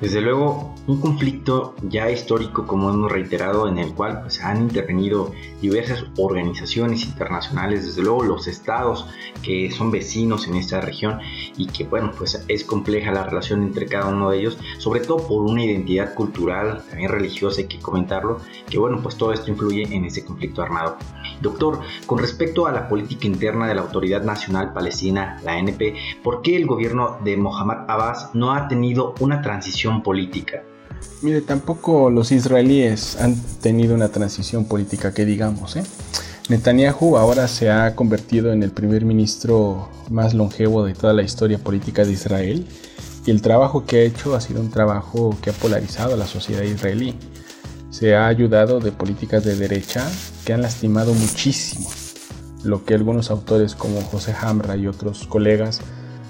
[0.00, 5.32] Desde luego, un conflicto ya histórico, como hemos reiterado, en el cual pues, han intervenido
[5.60, 9.06] diversas organizaciones internacionales, desde luego los estados
[9.42, 11.18] que son vecinos en esta región
[11.56, 15.26] y que, bueno, pues es compleja la relación entre cada uno de ellos, sobre todo
[15.26, 19.82] por una identidad cultural, también religiosa, hay que comentarlo, que, bueno, pues todo esto influye
[19.82, 20.96] en ese conflicto armado.
[21.40, 26.42] Doctor, con respecto a la política interna de la Autoridad Nacional Palestina, la ANP, ¿por
[26.42, 30.62] qué el gobierno de Mohammad Abbas no ha tenido una transición política?
[31.22, 35.76] Mire, tampoco los israelíes han tenido una transición política que digamos.
[35.76, 35.84] ¿eh?
[36.48, 41.58] Netanyahu ahora se ha convertido en el primer ministro más longevo de toda la historia
[41.58, 42.66] política de Israel
[43.26, 46.26] y el trabajo que ha hecho ha sido un trabajo que ha polarizado a la
[46.26, 47.14] sociedad israelí
[47.90, 50.08] se ha ayudado de políticas de derecha
[50.44, 51.88] que han lastimado muchísimo
[52.64, 55.80] lo que algunos autores como José Hamra y otros colegas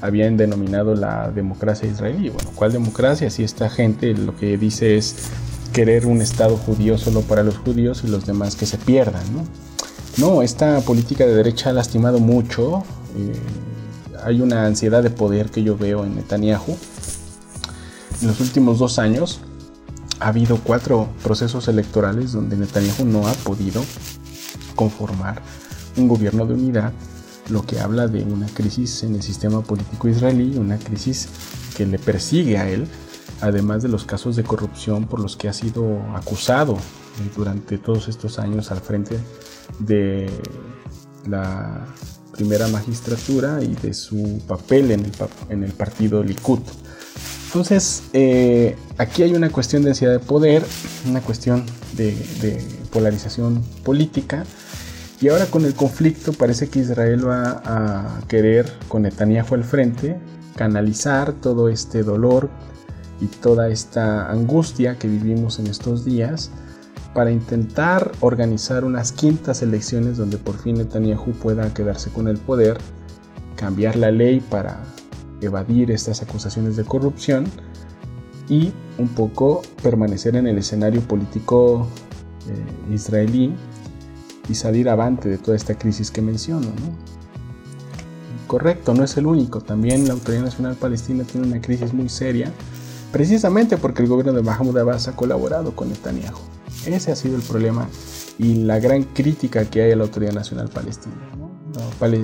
[0.00, 2.28] habían denominado la democracia israelí.
[2.28, 3.30] Bueno, ¿cuál democracia?
[3.30, 5.16] Si esta gente lo que dice es
[5.72, 9.44] querer un Estado judío solo para los judíos y los demás que se pierdan, ¿no?
[10.18, 12.82] No, esta política de derecha ha lastimado mucho.
[13.16, 13.32] Eh,
[14.24, 16.76] hay una ansiedad de poder que yo veo en Netanyahu.
[18.20, 19.40] En los últimos dos años
[20.20, 23.82] ha habido cuatro procesos electorales donde Netanyahu no ha podido
[24.74, 25.42] conformar
[25.96, 26.92] un gobierno de unidad,
[27.48, 31.28] lo que habla de una crisis en el sistema político israelí, una crisis
[31.76, 32.86] que le persigue a él,
[33.40, 36.76] además de los casos de corrupción por los que ha sido acusado
[37.36, 39.18] durante todos estos años al frente
[39.78, 40.30] de
[41.26, 41.86] la
[42.32, 45.12] primera magistratura y de su papel en el,
[45.48, 46.60] en el partido Likud.
[47.48, 50.62] Entonces, eh, aquí hay una cuestión de ansiedad de poder,
[51.08, 51.64] una cuestión
[51.96, 54.44] de, de, polarización política.
[55.22, 60.20] Y ahora con el conflicto parece que Israel va a querer, con Netanyahu al frente,
[60.56, 62.50] canalizar todo este dolor
[63.18, 66.50] y toda esta angustia que vivimos en estos días
[67.14, 72.76] para intentar organizar unas quintas elecciones donde por fin Netanyahu pueda quedarse con el poder,
[73.56, 74.84] cambiar la ley para
[75.40, 77.46] evadir estas acusaciones de corrupción
[78.48, 81.86] y un poco permanecer en el escenario político
[82.48, 83.54] eh, israelí
[84.48, 86.68] y salir avante de toda esta crisis que menciono.
[88.46, 89.60] Correcto, no es el único.
[89.60, 92.50] También la Autoridad Nacional Palestina tiene una crisis muy seria,
[93.12, 96.38] precisamente porque el gobierno de Mahmoud Abbas ha colaborado con Netanyahu.
[96.86, 97.86] Ese ha sido el problema
[98.38, 101.14] y la gran crítica que hay a la Autoridad Nacional Palestina.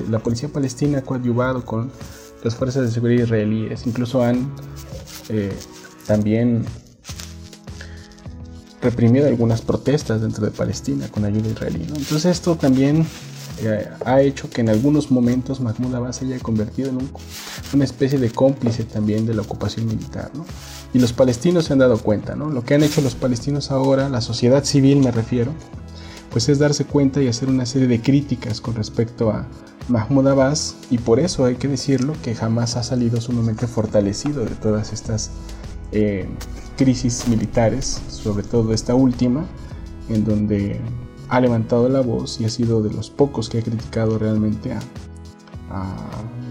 [0.08, 1.90] La, policía palestina ha coadyuvado con
[2.44, 4.54] las fuerzas de seguridad israelíes, incluso han
[5.30, 5.52] eh,
[6.06, 6.64] también
[8.82, 11.84] reprimido algunas protestas dentro de Palestina con ayuda israelí.
[11.88, 13.06] Entonces esto también
[13.62, 16.98] eh, ha hecho que en algunos momentos Mahmoud Abbas se haya convertido en
[17.72, 20.30] una especie de cómplice también de la ocupación militar.
[20.92, 22.50] Y los palestinos se han dado cuenta, ¿no?
[22.50, 25.52] Lo que han hecho los palestinos ahora, la sociedad civil me refiero,
[26.30, 29.46] pues es darse cuenta y hacer una serie de críticas con respecto a
[29.88, 34.54] Mahmoud Abbas y por eso hay que decirlo que jamás ha salido sumamente fortalecido de
[34.54, 35.30] todas estas
[35.92, 36.26] eh,
[36.76, 39.46] crisis militares, sobre todo esta última,
[40.08, 40.80] en donde
[41.28, 44.80] ha levantado la voz y ha sido de los pocos que ha criticado realmente a,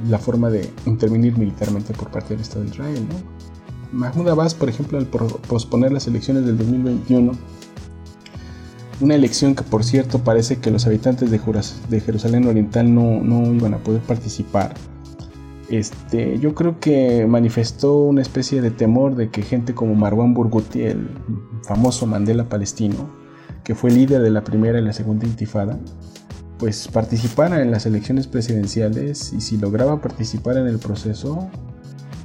[0.09, 3.07] la forma de intervenir militarmente por parte del Estado de Israel.
[3.93, 7.31] Mahmoud Abbas, por ejemplo, al posponer las elecciones del 2021,
[9.03, 13.77] una elección que por cierto parece que los habitantes de, Jerusalén Oriental no, iban a
[13.77, 14.73] poder participar,
[15.69, 20.83] este, yo creo que manifestó una especie de temor de que gente como Marwan Burguti,
[20.83, 21.09] el
[21.63, 23.09] famoso Mandela palestino,
[23.63, 25.77] que fue líder de la primera y la segunda intifada,
[26.57, 31.49] pues participara en las elecciones presidenciales y si lograba participar en el proceso,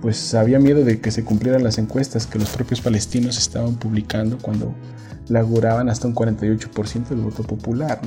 [0.01, 4.39] pues había miedo de que se cumplieran las encuestas que los propios palestinos estaban publicando
[4.39, 4.75] cuando
[5.37, 8.01] auguraban hasta un 48% del voto popular.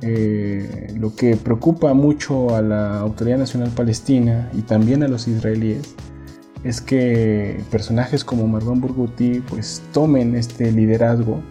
[0.00, 5.94] Eh, lo que preocupa mucho a la Autoridad Nacional Palestina y también a los israelíes
[6.62, 11.42] es que personajes como Marwan Burguti pues tomen este liderazgo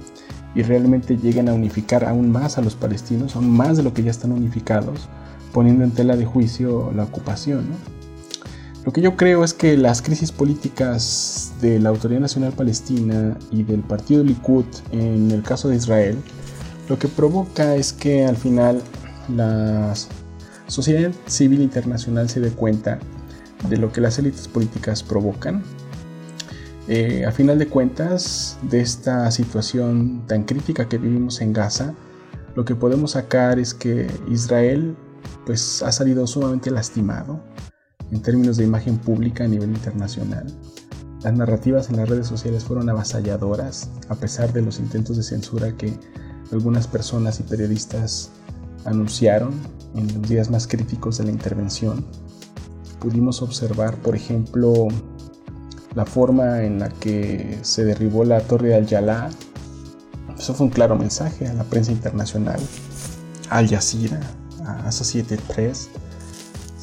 [0.55, 4.03] y realmente lleguen a unificar aún más a los palestinos, aún más de lo que
[4.03, 5.07] ya están unificados,
[5.51, 7.65] poniendo en tela de juicio la ocupación.
[8.85, 13.63] Lo que yo creo es que las crisis políticas de la Autoridad Nacional Palestina y
[13.63, 16.17] del Partido Likud en el caso de Israel,
[16.89, 18.81] lo que provoca es que al final
[19.33, 19.93] la
[20.67, 22.99] sociedad civil internacional se dé cuenta
[23.69, 25.63] de lo que las élites políticas provocan.
[26.89, 31.93] Eh, a final de cuentas, de esta situación tan crítica que vivimos en Gaza,
[32.53, 34.97] lo que podemos sacar es que Israel
[35.45, 37.39] pues, ha salido sumamente lastimado
[38.11, 40.45] en términos de imagen pública a nivel internacional.
[41.23, 45.75] Las narrativas en las redes sociales fueron avasalladoras, a pesar de los intentos de censura
[45.77, 45.97] que
[46.51, 48.29] algunas personas y periodistas
[48.85, 49.53] anunciaron
[49.95, 52.05] en los días más críticos de la intervención.
[52.99, 54.87] Pudimos observar, por ejemplo,
[55.95, 59.29] la forma en la que se derribó la torre de Al-Yalá.
[60.37, 62.59] Eso fue un claro mensaje a la prensa internacional,
[63.49, 64.19] Al Jazeera,
[64.65, 65.89] a Associated Press,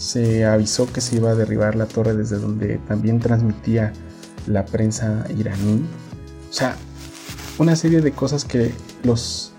[0.01, 3.93] se avisó que se iba a derribar la torre desde donde también transmitía
[4.47, 5.85] la prensa iraní.
[6.49, 6.75] O sea,
[7.59, 8.73] una serie de cosas que
[9.05, 9.53] los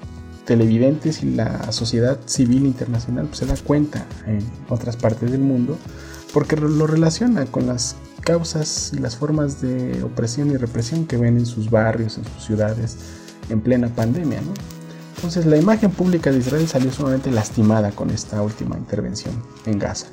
[0.45, 5.77] televidentes y la sociedad civil internacional pues, se da cuenta en otras partes del mundo
[6.33, 11.37] porque lo relaciona con las causas y las formas de opresión y represión que ven
[11.37, 12.97] en sus barrios, en sus ciudades,
[13.49, 14.39] en plena pandemia.
[15.17, 19.35] Entonces la imagen pública de Israel salió sumamente lastimada con esta última intervención
[19.67, 20.07] en Gaza.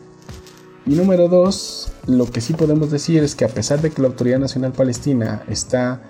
[0.88, 4.08] Y número dos, lo que sí podemos decir es que a pesar de que la
[4.08, 6.00] Autoridad Nacional Palestina está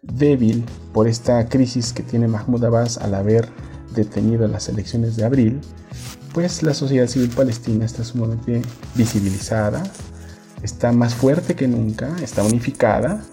[0.00, 3.48] débil por esta crisis que tiene Mahmoud Abbas al haber
[3.96, 5.60] detenido las elecciones de abril,
[6.32, 8.62] pues la sociedad civil palestina está sumamente
[8.94, 9.82] visibilizada,
[10.62, 13.24] está más fuerte que nunca, está unificada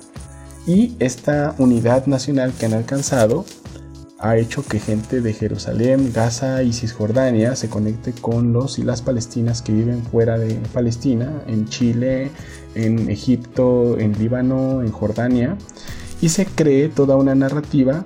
[0.66, 3.46] y esta unidad nacional que han alcanzado
[4.20, 9.02] ha hecho que gente de Jerusalén, Gaza y Cisjordania se conecte con los y las
[9.02, 12.32] palestinas que viven fuera de Palestina, en Chile,
[12.76, 15.58] en Egipto, en Líbano, en Jordania,
[16.22, 18.06] y se cree toda una narrativa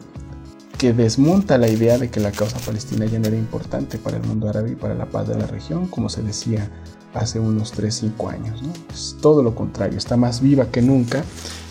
[0.79, 4.23] que desmonta la idea de que la causa palestina ya no era importante para el
[4.23, 6.71] mundo árabe y para la paz de la región, como se decía
[7.13, 8.63] hace unos 3-5 años.
[8.91, 11.23] Es todo lo contrario, está más viva que nunca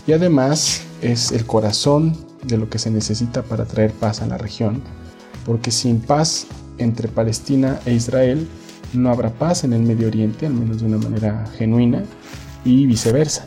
[0.06, 4.38] y además es el corazón de lo que se necesita para traer paz a la
[4.38, 4.82] región,
[5.44, 6.46] porque sin paz
[6.78, 8.48] entre Palestina e Israel
[8.92, 12.04] no habrá paz en el Medio Oriente, al menos de una manera genuina,
[12.64, 13.46] y viceversa.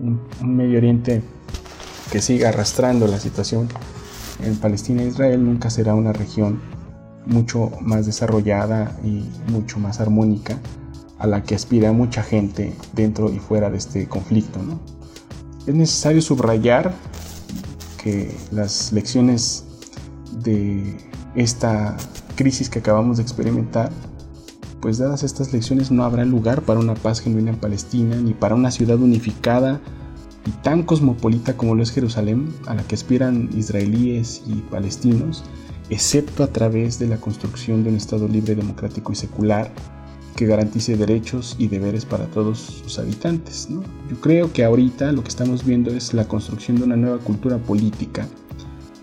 [0.00, 1.22] Un, Medio Oriente
[2.10, 3.68] que siga arrastrando la situación
[4.42, 6.60] en Palestina e Israel nunca será una región
[7.26, 10.58] mucho más desarrollada y mucho más armónica
[11.18, 14.60] a la que aspira mucha gente dentro y fuera de este conflicto.
[15.66, 16.92] Es necesario subrayar
[18.04, 19.64] que las lecciones
[20.42, 20.94] de
[21.34, 21.96] esta
[22.36, 23.90] crisis que acabamos de experimentar,
[24.82, 28.54] pues dadas estas lecciones no habrá lugar para una paz genuina en Palestina ni para
[28.54, 29.80] una ciudad unificada
[30.44, 35.42] y tan cosmopolita como lo es Jerusalén, a la que aspiran israelíes y palestinos,
[35.88, 39.72] excepto a través de la construcción de un Estado libre, democrático y secular
[40.34, 43.68] que garantice derechos y deberes para todos sus habitantes.
[44.10, 47.58] Yo creo que ahorita lo que estamos viendo es la construcción de una nueva cultura
[47.58, 48.26] política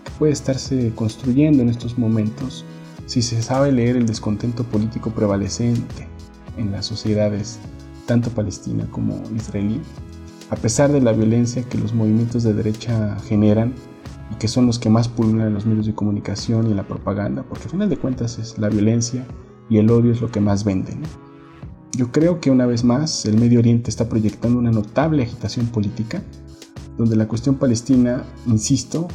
[0.04, 2.64] que puede estarse construyendo en estos momentos
[3.06, 6.08] si se sabe leer el descontento político prevalecente
[6.56, 7.58] en las sociedades,
[8.06, 9.80] tanto palestina como israelí,
[10.50, 13.74] a pesar de la violencia que los movimientos de derecha generan
[14.30, 16.86] y que son los que más pululan en los medios de comunicación y en la
[16.86, 19.26] propaganda, porque al final de cuentas es la violencia
[19.72, 20.94] y el odio es lo que más vende.
[21.92, 26.22] Yo creo que una vez más el Medio Oriente está proyectando una notable agitación política,
[26.98, 29.08] donde la cuestión palestina, insisto,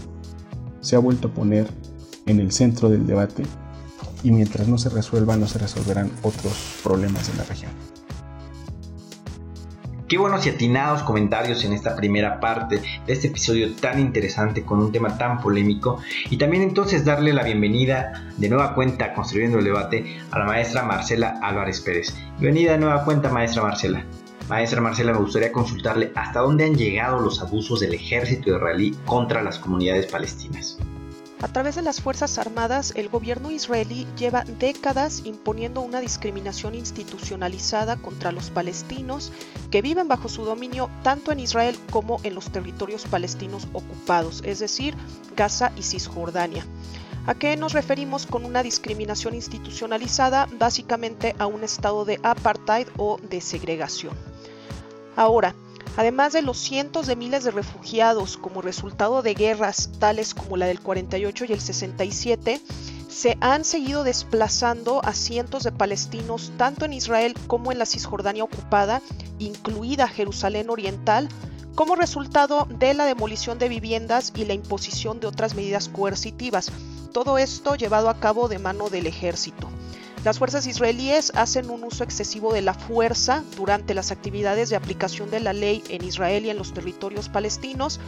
[0.81, 1.67] se ha vuelto a poner
[2.25, 3.43] en el centro del debate
[4.23, 7.86] y mientras no se resuelva no se resolverán otros problemas en la región.
[10.07, 14.79] Qué buenos y atinados comentarios en esta primera parte de este episodio tan interesante con
[14.79, 15.99] un tema tan polémico
[16.29, 20.83] y también entonces darle la bienvenida de nueva cuenta construyendo el debate a la maestra
[20.83, 22.15] Marcela Álvarez Pérez.
[22.39, 24.05] Bienvenida de nueva cuenta maestra Marcela.
[24.47, 29.43] Maestra Marcela, me gustaría consultarle hasta dónde han llegado los abusos del ejército israelí contra
[29.43, 30.77] las comunidades palestinas.
[31.39, 37.95] A través de las Fuerzas Armadas, el gobierno israelí lleva décadas imponiendo una discriminación institucionalizada
[37.97, 39.31] contra los palestinos
[39.69, 44.57] que viven bajo su dominio tanto en Israel como en los territorios palestinos ocupados, es
[44.57, 44.95] decir,
[45.35, 46.65] Gaza y Cisjordania.
[47.27, 50.47] ¿A qué nos referimos con una discriminación institucionalizada?
[50.57, 54.15] Básicamente a un estado de apartheid o de segregación.
[55.15, 55.53] Ahora,
[55.97, 60.67] Además de los cientos de miles de refugiados como resultado de guerras tales como la
[60.67, 62.61] del 48 y el 67,
[63.09, 68.43] se han seguido desplazando a cientos de palestinos tanto en Israel como en la Cisjordania
[68.43, 69.01] ocupada,
[69.39, 71.29] incluida Jerusalén Oriental,
[71.73, 76.71] como resultado de la demolición de viviendas y la imposición de otras medidas coercitivas.
[77.11, 79.67] Todo esto llevado a cabo de mano del ejército.
[80.23, 85.29] Las fuerzas israelíes hacen un uso excesivo de la fuerza durante las actividades de aplicación
[85.29, 87.99] de la ley en Israel y en los territorios palestinos,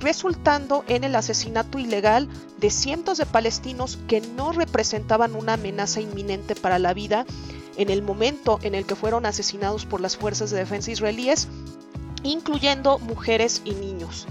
[0.00, 2.28] resultando en el asesinato ilegal
[2.58, 7.24] de cientos de palestinos que no representaban una amenaza inminente para la vida
[7.76, 11.48] en el momento en el que fueron asesinados por las fuerzas de defensa israelíes,
[12.22, 14.26] incluyendo mujeres y niños.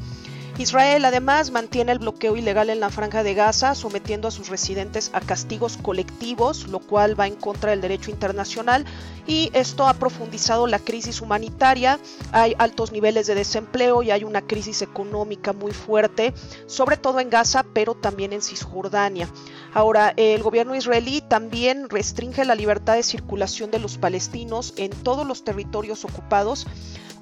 [0.57, 5.11] Israel además mantiene el bloqueo ilegal en la franja de Gaza, sometiendo a sus residentes
[5.13, 8.85] a castigos colectivos, lo cual va en contra del derecho internacional
[9.27, 11.99] y esto ha profundizado la crisis humanitaria.
[12.31, 16.33] Hay altos niveles de desempleo y hay una crisis económica muy fuerte,
[16.67, 19.27] sobre todo en Gaza, pero también en Cisjordania.
[19.73, 25.27] Ahora, el gobierno israelí también restringe la libertad de circulación de los palestinos en todos
[25.27, 26.65] los territorios ocupados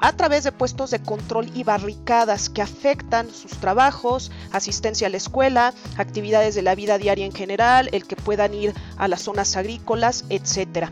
[0.04, 5.16] a través de puestos de control y barricadas que afectan sus trabajos, asistencia a la
[5.16, 9.56] escuela, actividades de la vida diaria en general, el que puedan ir a las zonas
[9.56, 10.92] agrícolas, etcétera.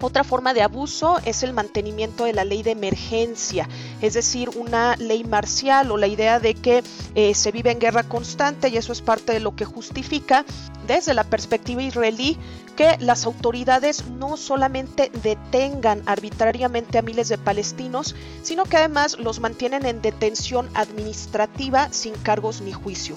[0.00, 3.66] Otra forma de abuso es el mantenimiento de la ley de emergencia,
[4.02, 6.84] es decir, una ley marcial o la idea de que
[7.14, 10.44] eh, se vive en guerra constante y eso es parte de lo que justifica
[10.86, 12.36] desde la perspectiva israelí
[12.76, 19.40] que las autoridades no solamente detengan arbitrariamente a miles de palestinos, sino que además los
[19.40, 23.14] mantienen en detención administrativa sin cargos ni juicio.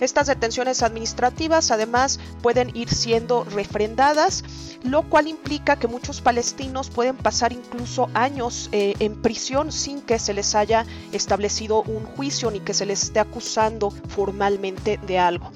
[0.00, 4.44] Estas detenciones administrativas además pueden ir siendo refrendadas,
[4.82, 10.18] lo cual implica que muchos palestinos pueden pasar incluso años eh, en prisión sin que
[10.18, 15.50] se les haya establecido un juicio ni que se les esté acusando formalmente de algo.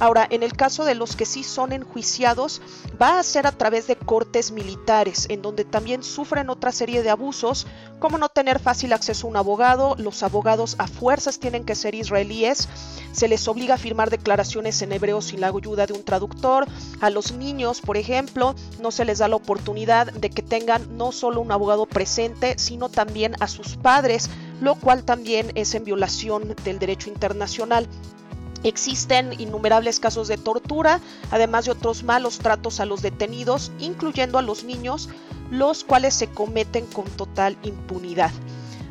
[0.00, 2.62] Ahora, en el caso de los que sí son enjuiciados,
[3.00, 7.10] va a ser a través de cortes militares, en donde también sufren otra serie de
[7.10, 7.66] abusos,
[7.98, 11.96] como no tener fácil acceso a un abogado, los abogados a fuerzas tienen que ser
[11.96, 12.68] israelíes,
[13.10, 16.66] se les obliga a firmar declaraciones en hebreo sin la ayuda de un traductor,
[17.00, 21.10] a los niños, por ejemplo, no se les da la oportunidad de que tengan no
[21.10, 24.30] solo un abogado presente, sino también a sus padres,
[24.60, 27.88] lo cual también es en violación del derecho internacional.
[28.64, 31.00] Existen innumerables casos de tortura,
[31.30, 35.08] además de otros malos tratos a los detenidos, incluyendo a los niños,
[35.50, 38.30] los cuales se cometen con total impunidad.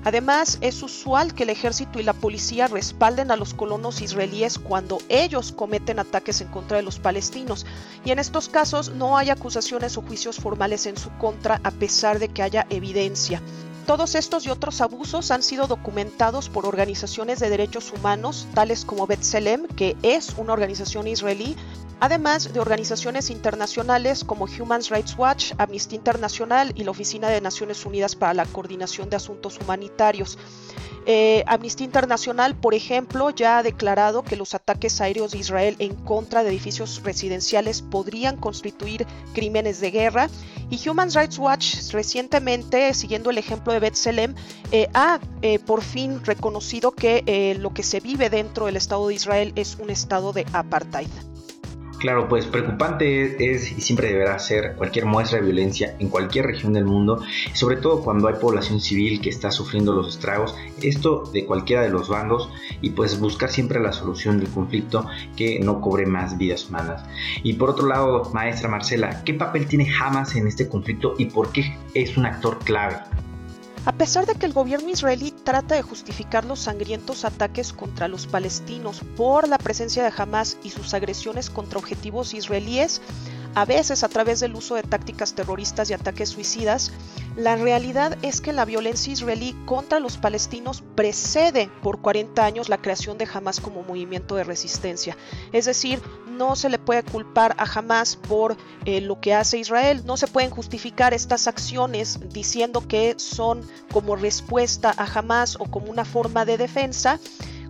[0.04, 5.00] Además, es usual que el ejército y la policía respalden a los colonos israelíes cuando
[5.10, 7.66] ellos cometen ataques en contra de los palestinos,
[8.06, 12.20] y en estos casos no hay acusaciones o juicios formales en su contra a pesar
[12.20, 13.42] de que haya evidencia.
[13.88, 19.08] Todos estos y otros abusos han sido documentados por organizaciones de derechos humanos, tales como
[19.08, 21.56] B'Tselem, que es una organización israelí,
[22.00, 27.86] además de organizaciones internacionales como Human Rights Watch, Amnistía Internacional y la Oficina de Naciones
[27.86, 30.38] Unidas para la Coordinación de Asuntos Humanitarios.
[31.10, 35.96] Eh, Amnistía Internacional, por ejemplo, ya ha declarado que los ataques aéreos de Israel en
[35.96, 40.30] contra de edificios residenciales podrían constituir crímenes de guerra.
[40.70, 44.36] Y Human Rights Watch recientemente, siguiendo el ejemplo de B'Tselem,
[44.74, 49.14] eh, ha eh, por fin reconocido que lo que se vive dentro del Estado de
[49.14, 51.08] Israel es un estado de apartheid.
[52.00, 56.74] Claro, pues preocupante es, y siempre deberá ser cualquier muestra de violencia en cualquier región
[56.74, 57.24] del mundo,
[57.54, 61.90] sobre todo cuando hay población civil que está sufriendo los estragos, esto de cualquiera de
[61.90, 62.50] los bandos,
[62.82, 67.04] y pues buscar siempre la solución del conflicto que no cobre más vidas humanas.
[67.42, 71.52] Y por otro lado, maestra Marcela, ¿qué papel tiene Hamas en este conflicto y por
[71.52, 72.98] qué es un actor clave?
[73.88, 78.28] A pesar de que el gobierno israelí trata de justificar los sangrientos ataques contra los
[78.28, 83.02] palestinos por la presencia de Hamas y sus agresiones contra objetivos israelíes,
[83.58, 86.92] a veces a través del uso de tácticas terroristas y ataques suicidas,
[87.36, 92.78] la realidad es que la violencia israelí contra los palestinos precede por 40 años la
[92.78, 95.18] creación de Hamas como movimiento de resistencia.
[95.54, 96.00] Es decir,
[96.30, 100.28] no se le puede culpar a Hamas por eh, lo que hace Israel, no se
[100.28, 106.46] pueden justificar estas acciones diciendo que son como respuesta a Hamas o como una forma
[106.46, 107.20] de defensa,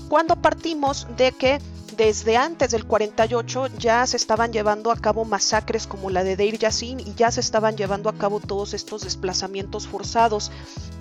[0.10, 1.60] cuando partimos de que
[1.98, 6.60] desde antes del 48 ya se estaban llevando a cabo masacres como la de Deir
[6.60, 10.52] Yassin y ya se estaban llevando a cabo todos estos desplazamientos forzados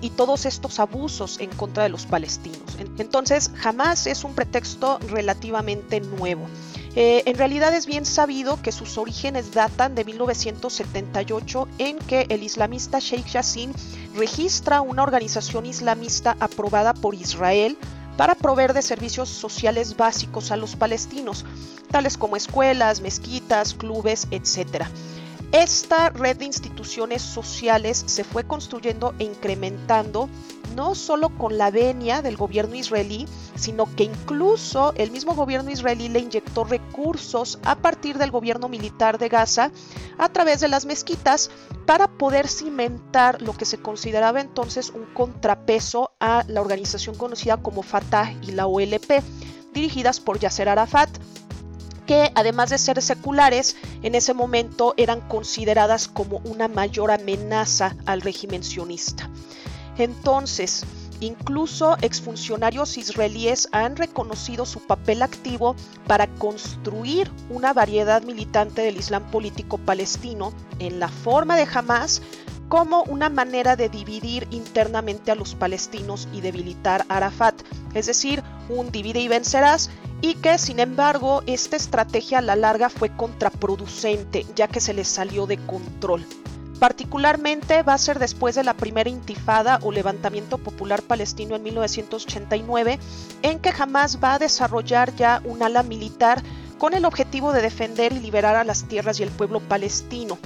[0.01, 2.77] y todos estos abusos en contra de los palestinos.
[2.97, 6.47] Entonces, jamás es un pretexto relativamente nuevo.
[6.95, 12.41] Eh, en realidad es bien sabido que sus orígenes datan de 1978 en que el
[12.41, 13.71] islamista Sheikh Yassin
[14.15, 17.77] registra una organización islamista aprobada por Israel
[18.17, 21.45] para proveer de servicios sociales básicos a los palestinos,
[21.91, 24.85] tales como escuelas, mezquitas, clubes, etc.
[25.51, 30.29] Esta red de instituciones sociales se fue construyendo e incrementando
[30.77, 36.07] no solo con la venia del gobierno israelí, sino que incluso el mismo gobierno israelí
[36.07, 39.71] le inyectó recursos a partir del gobierno militar de Gaza
[40.19, 41.49] a través de las mezquitas
[41.87, 47.81] para poder cimentar lo que se consideraba entonces un contrapeso a la organización conocida como
[47.81, 49.23] Fatah y la OLP,
[49.73, 51.09] dirigidas por Yasser Arafat,
[52.05, 58.21] que además de ser seculares, en ese momento eran consideradas como una mayor amenaza al
[58.21, 59.27] régimen sionista.
[59.97, 60.85] Entonces,
[61.19, 65.75] incluso exfuncionarios israelíes han reconocido su papel activo
[66.05, 72.21] para construir una variedad militante del Islam político palestino en la forma de Hamas
[72.69, 77.55] como una manera de dividir internamente a los palestinos y debilitar a Arafat,
[77.93, 79.89] es decir, un divide y vencerás,
[80.19, 85.07] y que sin embargo esta estrategia a la larga fue contraproducente ya que se les
[85.07, 86.25] salió de control.
[86.79, 92.99] Particularmente va a ser después de la primera intifada o levantamiento popular palestino en 1989,
[93.41, 96.43] en que jamás va a desarrollar ya un ala militar
[96.77, 100.37] con el objetivo de defender y liberar a las tierras y el pueblo palestino.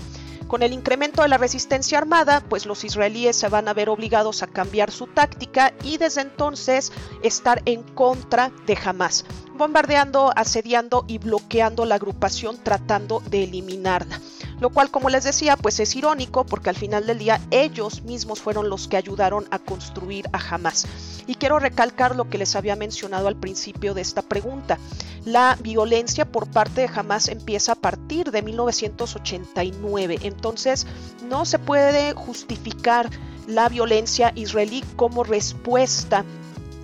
[0.48, 4.44] Con el incremento de la resistencia armada, pues los israelíes se van a ver obligados
[4.44, 6.92] a cambiar su táctica y desde entonces
[7.24, 9.26] estar en contra de Hamas,
[9.62, 14.20] bombardeando, asediando y bloqueando la agrupación tratando de eliminarla
[14.60, 18.40] lo cual como les decía pues es irónico porque al final del día ellos mismos
[18.40, 20.88] fueron los que ayudaron a construir a Hamas.
[21.26, 24.78] Y quiero recalcar lo que les había mencionado al principio de esta pregunta.
[25.26, 30.86] La violencia por parte de Hamas empieza a partir de 1989, entonces
[31.28, 33.10] no se puede justificar
[33.48, 36.24] la violencia israelí como respuesta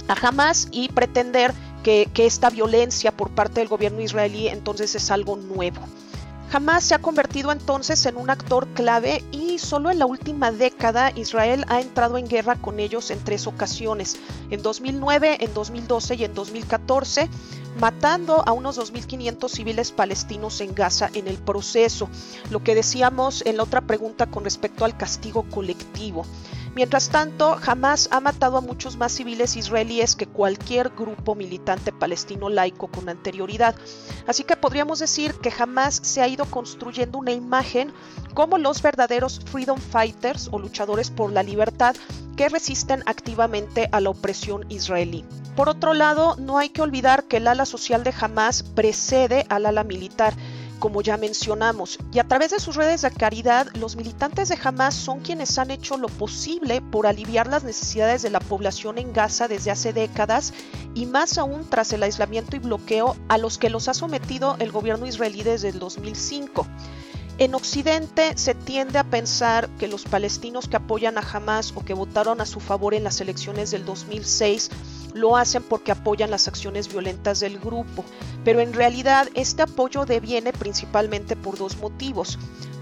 [0.07, 1.53] a Hamas y pretender
[1.87, 5.79] que, esta violencia por parte del gobierno israelí entonces es algo nuevo.
[6.51, 11.13] Hamas se ha convertido entonces en un actor clave y solo en la última década
[11.15, 14.17] Israel ha entrado en guerra con ellos en tres ocasiones,
[14.49, 17.29] en 2009, en 2012 y en 2014,
[17.79, 22.09] matando a unos 2.500 civiles palestinos en Gaza en el proceso,
[22.49, 26.25] lo que decíamos en la otra pregunta con respecto al castigo colectivo.
[26.77, 32.49] Mientras tanto, Hamas ha matado a muchos más civiles israelíes que cualquier grupo militante palestino
[32.49, 33.73] laico con anterioridad.
[34.27, 37.91] Así que podríamos decir que Hamas se ha ido construyendo una imagen
[38.35, 41.95] como los verdaderos freedom fighters o luchadores por la libertad
[42.35, 45.25] que resisten activamente a la opresión israelí.
[45.55, 49.65] Por otro lado, no hay que olvidar que el ala social de Hamas precede al
[49.65, 50.35] ala militar
[50.79, 54.93] como ya mencionamos, y a través de sus redes de caridad, los militantes de Hamas
[54.93, 59.47] son quienes han hecho lo posible por aliviar las necesidades de la población en Gaza
[59.47, 60.53] desde hace décadas
[60.93, 64.71] y más aún tras el aislamiento y bloqueo a los que los ha sometido el
[64.71, 66.67] gobierno israelí desde el 2005.
[67.39, 71.93] En Occidente se tiende a pensar que los palestinos que apoyan a Hamas o que
[71.93, 74.71] votaron a su favor en las elecciones del 2006
[75.13, 78.03] lo hacen porque apoyan las acciones violentas del grupo,
[78.43, 82.37] pero en realidad este apoyo deviene principalmente por dos motivos.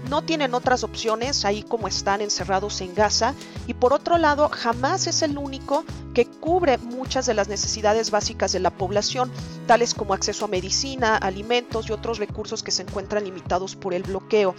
[0.08, 3.34] No tienen otras opciones ahí como están encerrados en Gaza
[3.66, 8.52] y por otro lado jamás es el único que cubre muchas de las necesidades básicas
[8.52, 9.32] de la población,
[9.66, 14.04] tales como acceso a medicina, alimentos y otros recursos que se encuentran limitados por el
[14.04, 14.54] bloqueo.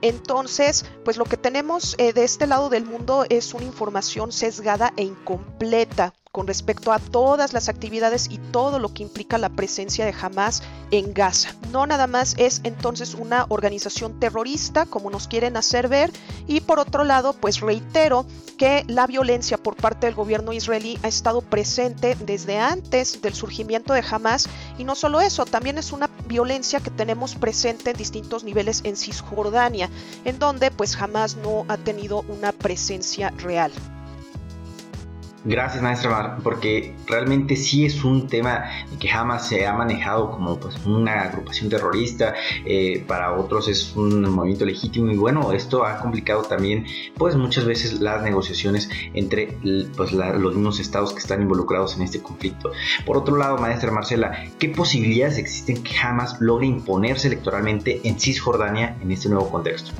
[0.00, 4.92] Entonces, pues lo que tenemos eh, de este lado del mundo es una información sesgada
[4.96, 10.04] e incompleta con respecto a todas las actividades y todo lo que implica la presencia
[10.04, 11.54] de Hamas en Gaza.
[11.70, 16.10] No nada más es entonces una organización terrorista como nos quieren hacer ver
[16.48, 18.26] y por otro lado pues reitero
[18.58, 23.92] que la violencia por parte del gobierno israelí ha estado presente desde antes del surgimiento
[23.92, 28.42] de Hamas y no solo eso, también es una violencia que tenemos presente en distintos
[28.42, 29.88] niveles en Cisjordania,
[30.24, 33.70] en donde pues Hamas no ha tenido una presencia real.
[35.46, 38.64] Gracias, maestra Mar, porque realmente sí es un tema
[38.98, 42.34] que jamás se ha manejado como pues, una agrupación terrorista,
[42.64, 46.86] eh, para otros es un movimiento legítimo y bueno, esto ha complicado también
[47.18, 49.58] pues muchas veces las negociaciones entre
[49.94, 52.72] pues, los mismos estados que están involucrados en este conflicto.
[53.04, 58.96] Por otro lado, maestra Marcela, ¿qué posibilidades existen que jamás logre imponerse electoralmente en Cisjordania
[59.02, 59.92] en este nuevo contexto?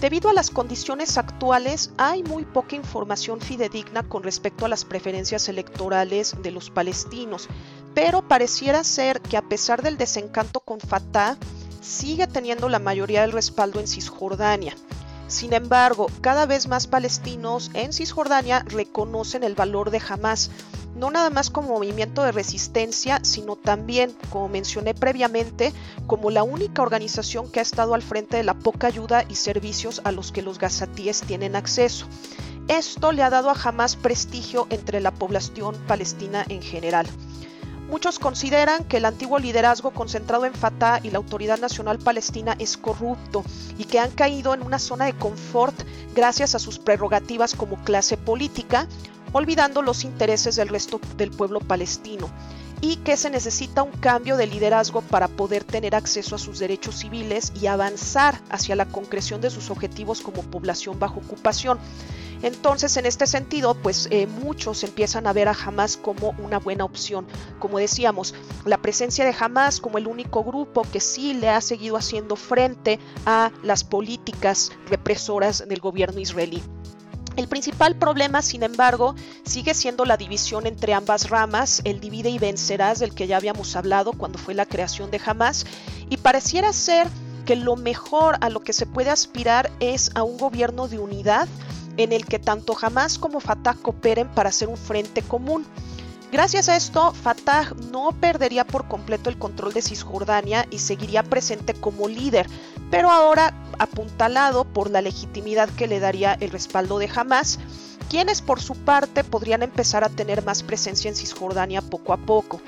[0.00, 5.46] Debido a las condiciones actuales, hay muy poca información fidedigna con respecto a las preferencias
[5.50, 7.48] electorales de los palestinos,
[7.94, 11.36] pero pareciera ser que a pesar del desencanto con Fatah,
[11.82, 14.74] sigue teniendo la mayoría del respaldo en Cisjordania.
[15.28, 20.50] Sin embargo, cada vez más palestinos en Cisjordania reconocen el valor de Hamas,
[21.00, 25.72] no nada más como movimiento de resistencia, sino también, como mencioné previamente,
[26.06, 30.02] como la única organización que ha estado al frente de la poca ayuda y servicios
[30.04, 32.06] a los que los gazatíes tienen acceso.
[32.68, 37.08] Esto le ha dado a Hamas prestigio entre la población palestina en general.
[37.88, 42.76] Muchos consideran que el antiguo liderazgo concentrado en Fatah y la Autoridad Nacional Palestina es
[42.76, 43.42] corrupto
[43.78, 45.74] y que han caído en una zona de confort
[46.14, 48.86] gracias a sus prerrogativas como clase política,
[49.32, 52.30] olvidando los intereses del resto del pueblo palestino
[52.80, 56.96] y que se necesita un cambio de liderazgo para poder tener acceso a sus derechos
[56.96, 61.78] civiles y avanzar hacia la concreción de sus objetivos como población bajo ocupación.
[62.42, 66.86] Entonces, en este sentido, pues eh, muchos empiezan a ver a Hamas como una buena
[66.86, 67.26] opción.
[67.58, 71.98] Como decíamos, la presencia de Hamas como el único grupo que sí le ha seguido
[71.98, 76.62] haciendo frente a las políticas represoras del gobierno israelí.
[77.36, 79.14] El principal problema, sin embargo,
[79.44, 83.76] sigue siendo la división entre ambas ramas, el divide y vencerás del que ya habíamos
[83.76, 85.64] hablado cuando fue la creación de Hamas,
[86.08, 87.08] y pareciera ser
[87.46, 91.48] que lo mejor a lo que se puede aspirar es a un gobierno de unidad
[91.96, 95.64] en el que tanto Hamas como Fatah cooperen para hacer un frente común.
[96.32, 101.74] Gracias a esto, Fatah no perdería por completo el control de Cisjordania y seguiría presente
[101.74, 102.46] como líder,
[102.88, 107.58] pero ahora apuntalado por la legitimidad que le daría el respaldo de Hamas,
[108.08, 112.60] quienes por su parte podrían empezar a tener más presencia en Cisjordania poco a poco.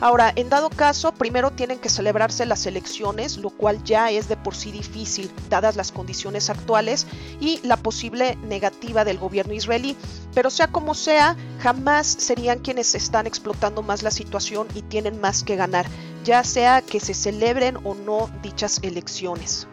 [0.00, 4.36] Ahora, en dado caso, primero tienen que celebrarse las elecciones, lo cual ya es de
[4.36, 7.06] por sí difícil, dadas las condiciones actuales
[7.40, 9.96] y la posible negativa del gobierno israelí.
[10.34, 15.42] Pero sea como sea, jamás serían quienes están explotando más la situación y tienen más
[15.42, 15.86] que ganar,
[16.24, 19.66] ya sea que se celebren o no dichas elecciones.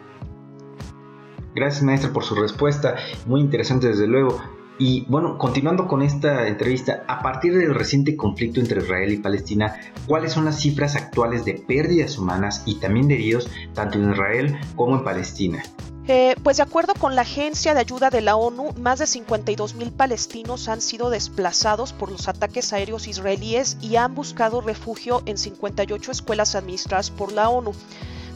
[1.54, 2.96] Gracias maestra por su respuesta,
[3.26, 4.55] muy interesante desde luego.
[4.78, 9.80] Y bueno, continuando con esta entrevista, a partir del reciente conflicto entre Israel y Palestina,
[10.06, 14.58] ¿cuáles son las cifras actuales de pérdidas humanas y también de heridos tanto en Israel
[14.74, 15.62] como en Palestina?
[16.08, 19.74] Eh, pues de acuerdo con la Agencia de Ayuda de la ONU, más de 52
[19.74, 25.36] mil palestinos han sido desplazados por los ataques aéreos israelíes y han buscado refugio en
[25.36, 27.72] 58 escuelas administradas por la ONU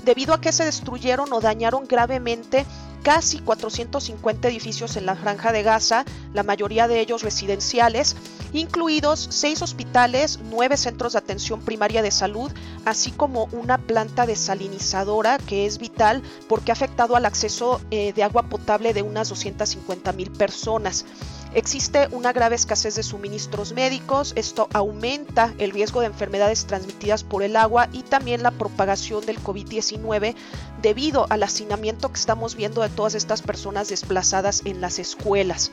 [0.04, 2.66] debido a que se destruyeron o dañaron gravemente
[3.02, 8.16] casi 450 edificios en la franja de Gaza, la mayoría de ellos residenciales,
[8.52, 12.50] incluidos seis hospitales, nueve centros de atención primaria de salud,
[12.84, 18.22] así como una planta desalinizadora que es vital porque ha afectado al acceso eh, de
[18.22, 21.04] agua potable de unas 250 mil personas.
[21.52, 27.42] Existe una grave escasez de suministros médicos, esto aumenta el riesgo de enfermedades transmitidas por
[27.42, 30.36] el agua y también la propagación del COVID-19
[30.80, 35.72] debido al hacinamiento que estamos viendo de todas estas personas desplazadas en las escuelas.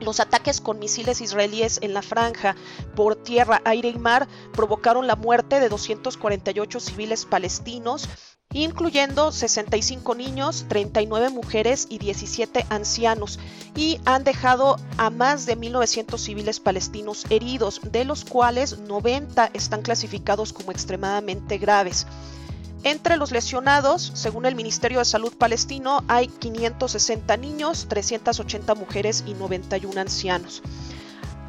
[0.00, 2.54] Los ataques con misiles israelíes en la franja
[2.94, 8.08] por tierra, aire y mar provocaron la muerte de 248 civiles palestinos
[8.52, 13.38] incluyendo 65 niños, 39 mujeres y 17 ancianos,
[13.74, 19.82] y han dejado a más de 1.900 civiles palestinos heridos, de los cuales 90 están
[19.82, 22.06] clasificados como extremadamente graves.
[22.84, 29.34] Entre los lesionados, según el Ministerio de Salud palestino, hay 560 niños, 380 mujeres y
[29.34, 30.62] 91 ancianos.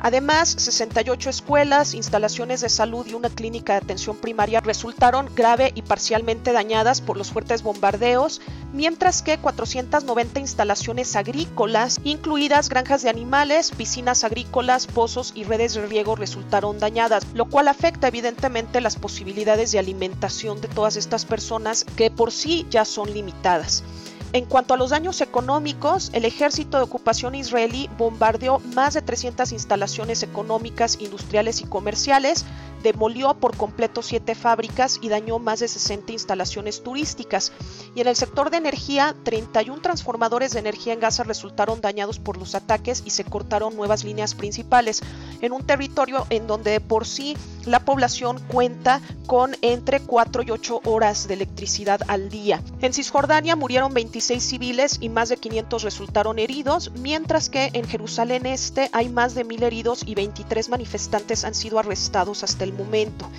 [0.04, 5.82] Además, 68 escuelas, instalaciones de salud y una clínica de atención primaria resultaron grave y
[5.82, 8.42] parcialmente dañadas por los fuertes bombardeos,
[8.74, 15.88] mientras que 490 instalaciones agrícolas, incluidas granjas de animales, piscinas agrícolas, pozos y redes de
[15.88, 21.86] riego resultaron dañadas, lo cual afecta evidentemente las posibilidades de alimentación de todas estas personas
[21.96, 23.86] que por sí ya son limitadas.
[24.34, 29.52] En cuanto a los daños económicos, el ejército de ocupación israelí bombardeó más de 300
[29.52, 32.44] instalaciones económicas, industriales y comerciales,
[32.84, 37.52] demolió por completo siete fábricas y dañó más de 60 instalaciones turísticas.
[37.96, 42.38] Y en el sector de energía, 31 transformadores de energía en Gaza resultaron dañados por
[42.38, 45.02] los ataques y se cortaron nuevas líneas principales
[45.42, 50.82] en un territorio en donde por sí la población cuenta con entre 4 y 8
[50.86, 52.62] horas de electricidad al día.
[52.82, 58.46] En Cisjordania murieron 26 civiles y más de 500 resultaron heridos, mientras que en Jerusalén
[58.46, 63.30] Este hay más de 1000 heridos y 23 manifestantes han sido arrestados hasta el momento.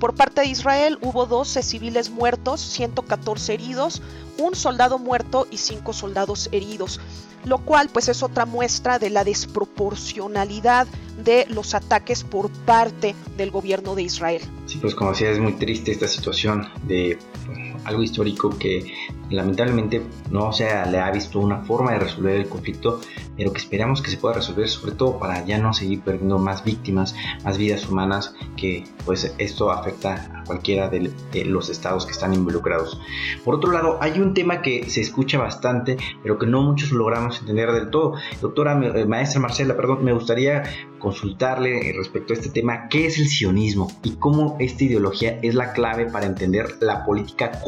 [0.00, 4.02] Por parte de Israel hubo 12 civiles muertos, 114 heridos,
[4.38, 7.00] un soldado muerto y 5 soldados heridos,
[7.44, 10.86] lo cual pues es otra muestra de la desproporcionalidad
[11.22, 14.42] de los ataques por parte del gobierno de Israel.
[14.66, 18.92] Sí, pues como decía, es muy triste esta situación de pues, algo histórico que
[19.30, 23.00] lamentablemente no se le ha visto una forma de resolver el conflicto,
[23.36, 26.64] pero que esperamos que se pueda resolver, sobre todo para ya no seguir perdiendo más
[26.64, 27.14] víctimas,
[27.44, 31.12] más vidas humanas, que pues esto afecta a cualquiera de,
[31.44, 33.00] los estados que están involucrados.
[33.44, 37.40] Por otro lado, hay un tema que se escucha bastante, pero que no muchos logramos
[37.40, 38.14] entender del todo.
[38.40, 40.62] Doctora, eh, maestra Marcela, perdón, me gustaría
[40.98, 45.72] consultarle respecto a este tema, ¿qué es el sionismo y cómo esta ideología es la
[45.72, 47.60] clave para entender la política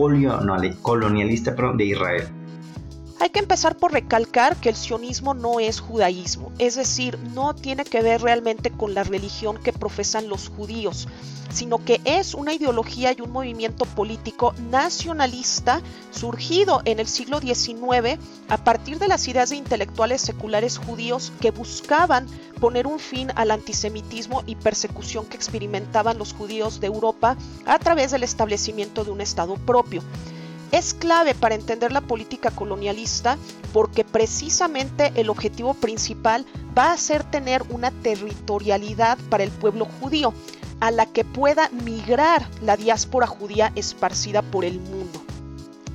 [0.83, 2.36] colonialista de Israel?
[3.19, 7.85] Hay que empezar por recalcar que el sionismo no es judaísmo, es decir, no tiene
[7.85, 11.09] que ver realmente con la religión que profesan los judíos,
[11.51, 18.19] sino que es una ideología y un movimiento político nacionalista surgido en el siglo XIX
[18.51, 22.27] a partir de las ideas de intelectuales seculares judíos que buscaban
[22.61, 28.11] poner un fin al antisemitismo y persecución que experimentaban los judíos de Europa a través
[28.11, 30.03] del establecimiento de un Estado propio
[30.73, 33.39] es clave para entender la política colonialista
[33.73, 36.47] porque precisamente el objetivo principal
[36.77, 40.33] va a ser tener una territorialidad para el pueblo judío,
[40.81, 45.23] a la que pueda migrar la diáspora judía esparcida por el mundo.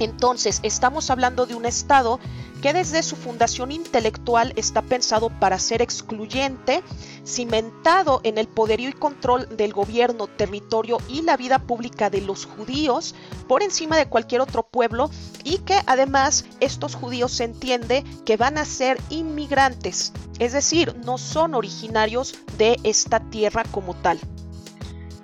[0.02, 2.20] Entonces, estamos hablando de un Estado
[2.60, 6.84] que desde su fundación intelectual está pensado para ser excluyente,
[7.24, 12.48] cimentado en el poderío y control del gobierno, territorio y la vida pública de los
[12.48, 13.14] judíos
[13.48, 15.12] por encima de cualquier otro pueblo
[15.44, 21.20] y que además estos judíos se entiende que van a ser inmigrantes, es decir, no
[21.20, 24.20] son originarios de esta tierra como tal.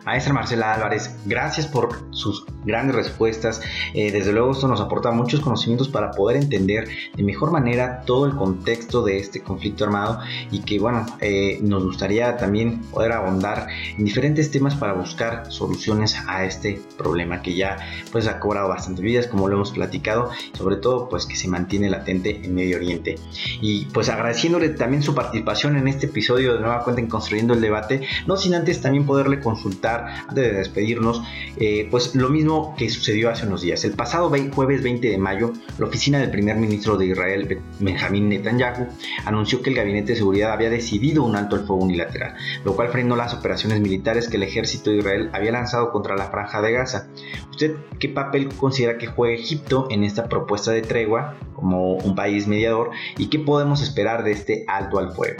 [0.05, 3.61] Maestra Marcela Álvarez, gracias por sus grandes respuestas.
[3.93, 8.25] Eh, desde luego esto nos aporta muchos conocimientos para poder entender de mejor manera todo
[8.25, 10.19] el contexto de este conflicto armado
[10.51, 16.15] y que bueno, eh, nos gustaría también poder abondar en diferentes temas para buscar soluciones
[16.27, 17.77] a este problema que ya
[18.11, 21.89] pues ha cobrado bastantes vidas como lo hemos platicado, sobre todo pues que se mantiene
[21.89, 23.15] latente en Medio Oriente.
[23.61, 27.61] Y pues agradeciéndole también su participación en este episodio de Nueva Cuenta en Construyendo el
[27.61, 31.21] Debate, no sin antes también poderle consultar, antes de despedirnos,
[31.57, 33.83] eh, pues lo mismo que sucedió hace unos días.
[33.85, 38.87] El pasado jueves 20 de mayo, la oficina del primer ministro de Israel, Benjamín Netanyahu,
[39.25, 42.89] anunció que el gabinete de seguridad había decidido un alto al fuego unilateral, lo cual
[42.89, 46.71] frenó las operaciones militares que el ejército de Israel había lanzado contra la franja de
[46.71, 47.07] Gaza.
[47.49, 52.47] ¿Usted qué papel considera que juega Egipto en esta propuesta de tregua como un país
[52.47, 55.37] mediador y qué podemos esperar de este alto al fuego?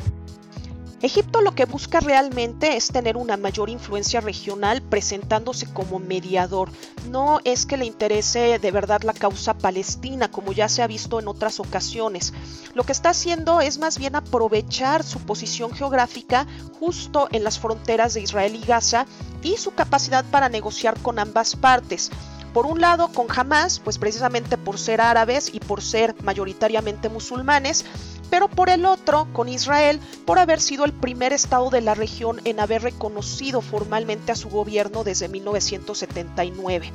[1.00, 6.70] Egipto lo que busca realmente es tener una mayor influencia regional presentándose como mediador.
[7.12, 11.20] No es que le interese de verdad la causa palestina, como ya se ha visto
[11.20, 12.34] en otras ocasiones.
[12.74, 16.48] Lo que está haciendo es más bien aprovechar su posición geográfica
[16.80, 19.06] justo en las fronteras de Israel y Gaza
[19.44, 22.10] y su capacidad para negociar con ambas partes.
[22.58, 27.86] Por un lado, con Hamas, pues precisamente por ser árabes y por ser mayoritariamente musulmanes,
[28.32, 32.42] pero por el otro, con Israel, por haber sido el primer estado de la región
[32.46, 36.92] en haber reconocido formalmente a su gobierno desde 1979.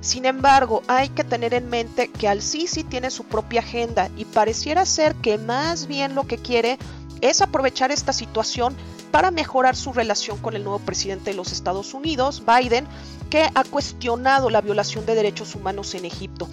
[0.00, 4.86] Sin embargo, hay que tener en mente que Al-Sisi tiene su propia agenda y pareciera
[4.86, 6.78] ser que más bien lo que quiere
[7.20, 8.74] es aprovechar esta situación
[9.10, 12.86] para mejorar su relación con el nuevo presidente de los Estados Unidos, Biden,
[13.32, 16.50] que ha cuestionado la violación de derechos humanos en Egipto.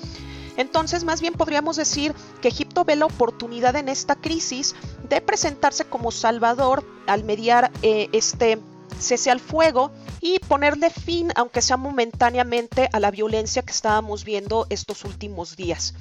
[0.55, 4.75] Entonces, más bien podríamos decir que Egipto ve la oportunidad en esta crisis
[5.09, 8.59] de presentarse como salvador al mediar eh, este
[8.97, 14.65] cese al fuego y ponerle fin, aunque sea momentáneamente, a la violencia que estábamos viendo
[14.69, 15.95] estos últimos días.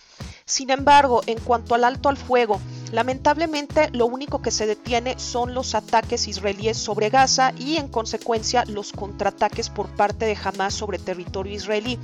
[0.44, 2.60] Sin embargo, en cuanto al alto al fuego,
[2.92, 8.64] lamentablemente lo único que se detiene son los ataques israelíes sobre Gaza y en consecuencia
[8.66, 11.98] los contraataques por parte de Hamas sobre territorio israelí.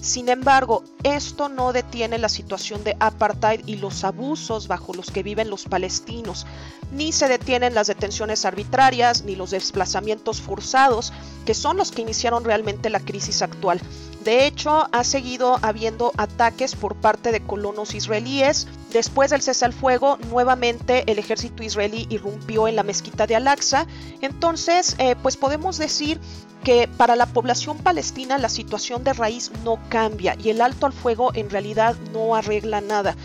[0.00, 5.24] Sin embargo, esto no detiene la situación de apartheid y los abusos bajo los que
[5.24, 6.46] viven los palestinos,
[6.92, 11.12] ni se detienen las detenciones arbitrarias ni los desplazamientos forzados,
[11.44, 13.80] que son los que iniciaron realmente la crisis actual.
[14.28, 18.68] De hecho, ha seguido habiendo ataques por parte de colonos israelíes.
[18.92, 23.86] Después del cese al fuego, nuevamente el ejército israelí irrumpió en la mezquita de Al-Aqsa.
[24.20, 26.20] Entonces, eh, pues podemos decir
[26.62, 30.92] que para la población palestina la situación de raíz no cambia y el alto al
[30.92, 33.16] fuego en realidad no arregla nada.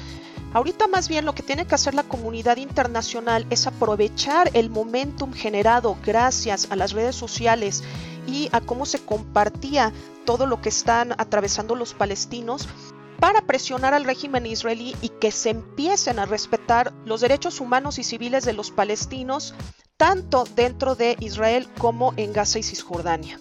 [0.53, 5.33] Ahorita más bien lo que tiene que hacer la comunidad internacional es aprovechar el momentum
[5.33, 7.83] generado gracias a las redes sociales
[8.27, 9.91] y a cómo se compartía
[10.25, 12.67] todo lo que están atravesando los palestinos
[13.19, 18.03] para presionar al régimen israelí y que se empiecen a respetar los derechos humanos y
[18.03, 19.53] civiles de los palestinos,
[19.97, 23.39] tanto dentro de Israel como en Gaza y Cisjordania.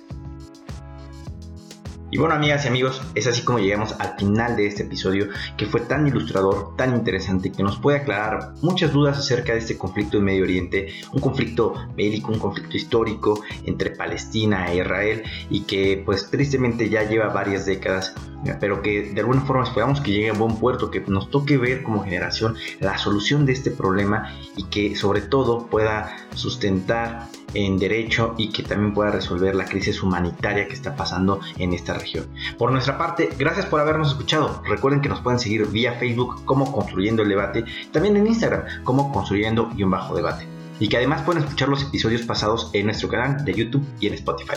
[2.12, 5.64] Y bueno, amigas y amigos, es así como llegamos al final de este episodio que
[5.64, 10.18] fue tan ilustrador, tan interesante, que nos puede aclarar muchas dudas acerca de este conflicto
[10.18, 16.02] en Medio Oriente, un conflicto bélico, un conflicto histórico entre Palestina e Israel y que
[16.04, 18.14] pues tristemente ya lleva varias décadas
[18.60, 21.82] pero que de alguna forma esperamos que llegue a buen puerto, que nos toque ver
[21.82, 28.34] como generación la solución de este problema y que sobre todo pueda sustentar en derecho
[28.38, 32.26] y que también pueda resolver la crisis humanitaria que está pasando en esta región.
[32.58, 34.62] Por nuestra parte, gracias por habernos escuchado.
[34.66, 39.12] Recuerden que nos pueden seguir vía Facebook como Construyendo el Debate, también en Instagram como
[39.12, 40.46] Construyendo y un Bajo Debate.
[40.80, 44.14] Y que además pueden escuchar los episodios pasados en nuestro canal de YouTube y en
[44.14, 44.56] Spotify.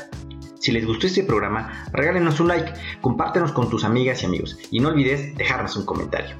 [0.60, 4.80] Si les gustó este programa, regálenos un like, compártenos con tus amigas y amigos y
[4.80, 6.36] no olvides dejarnos un comentario.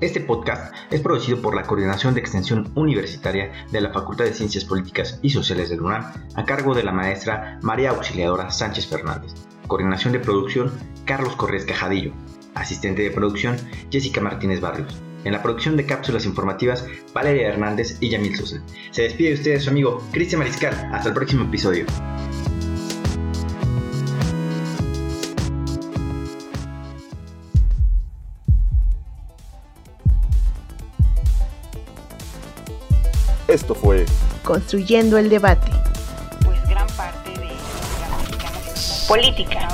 [0.00, 4.64] Este podcast es producido por la Coordinación de Extensión Universitaria de la Facultad de Ciencias
[4.64, 6.04] Políticas y Sociales del UNAM
[6.36, 9.32] a cargo de la maestra María Auxiliadora Sánchez Fernández.
[9.66, 10.72] Coordinación de producción
[11.04, 12.12] Carlos Corrés Cajadillo.
[12.54, 13.56] Asistente de producción
[13.90, 15.02] Jessica Martínez Barrios.
[15.24, 18.62] En la producción de cápsulas informativas Valeria Hernández y Yamil Sosa.
[18.92, 20.74] Se despide de ustedes su amigo Cristian Mariscal.
[20.92, 21.86] Hasta el próximo episodio.
[33.48, 34.04] Esto fue
[34.44, 35.72] Construyendo el debate.
[36.44, 37.48] Pues gran parte de
[39.08, 39.66] política,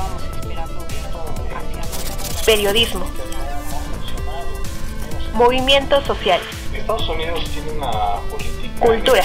[2.46, 3.04] periodismo,
[5.34, 7.90] movimientos sociales, Estados Unidos tiene una
[8.30, 9.24] política Cultura.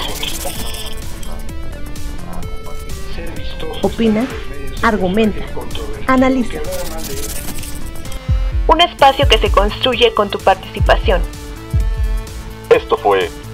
[3.84, 4.26] Opina,
[4.82, 5.46] argumenta,
[6.08, 6.60] analiza.
[8.68, 11.22] Un espacio que se construye con tu participación.
[12.72, 13.30] Esto fue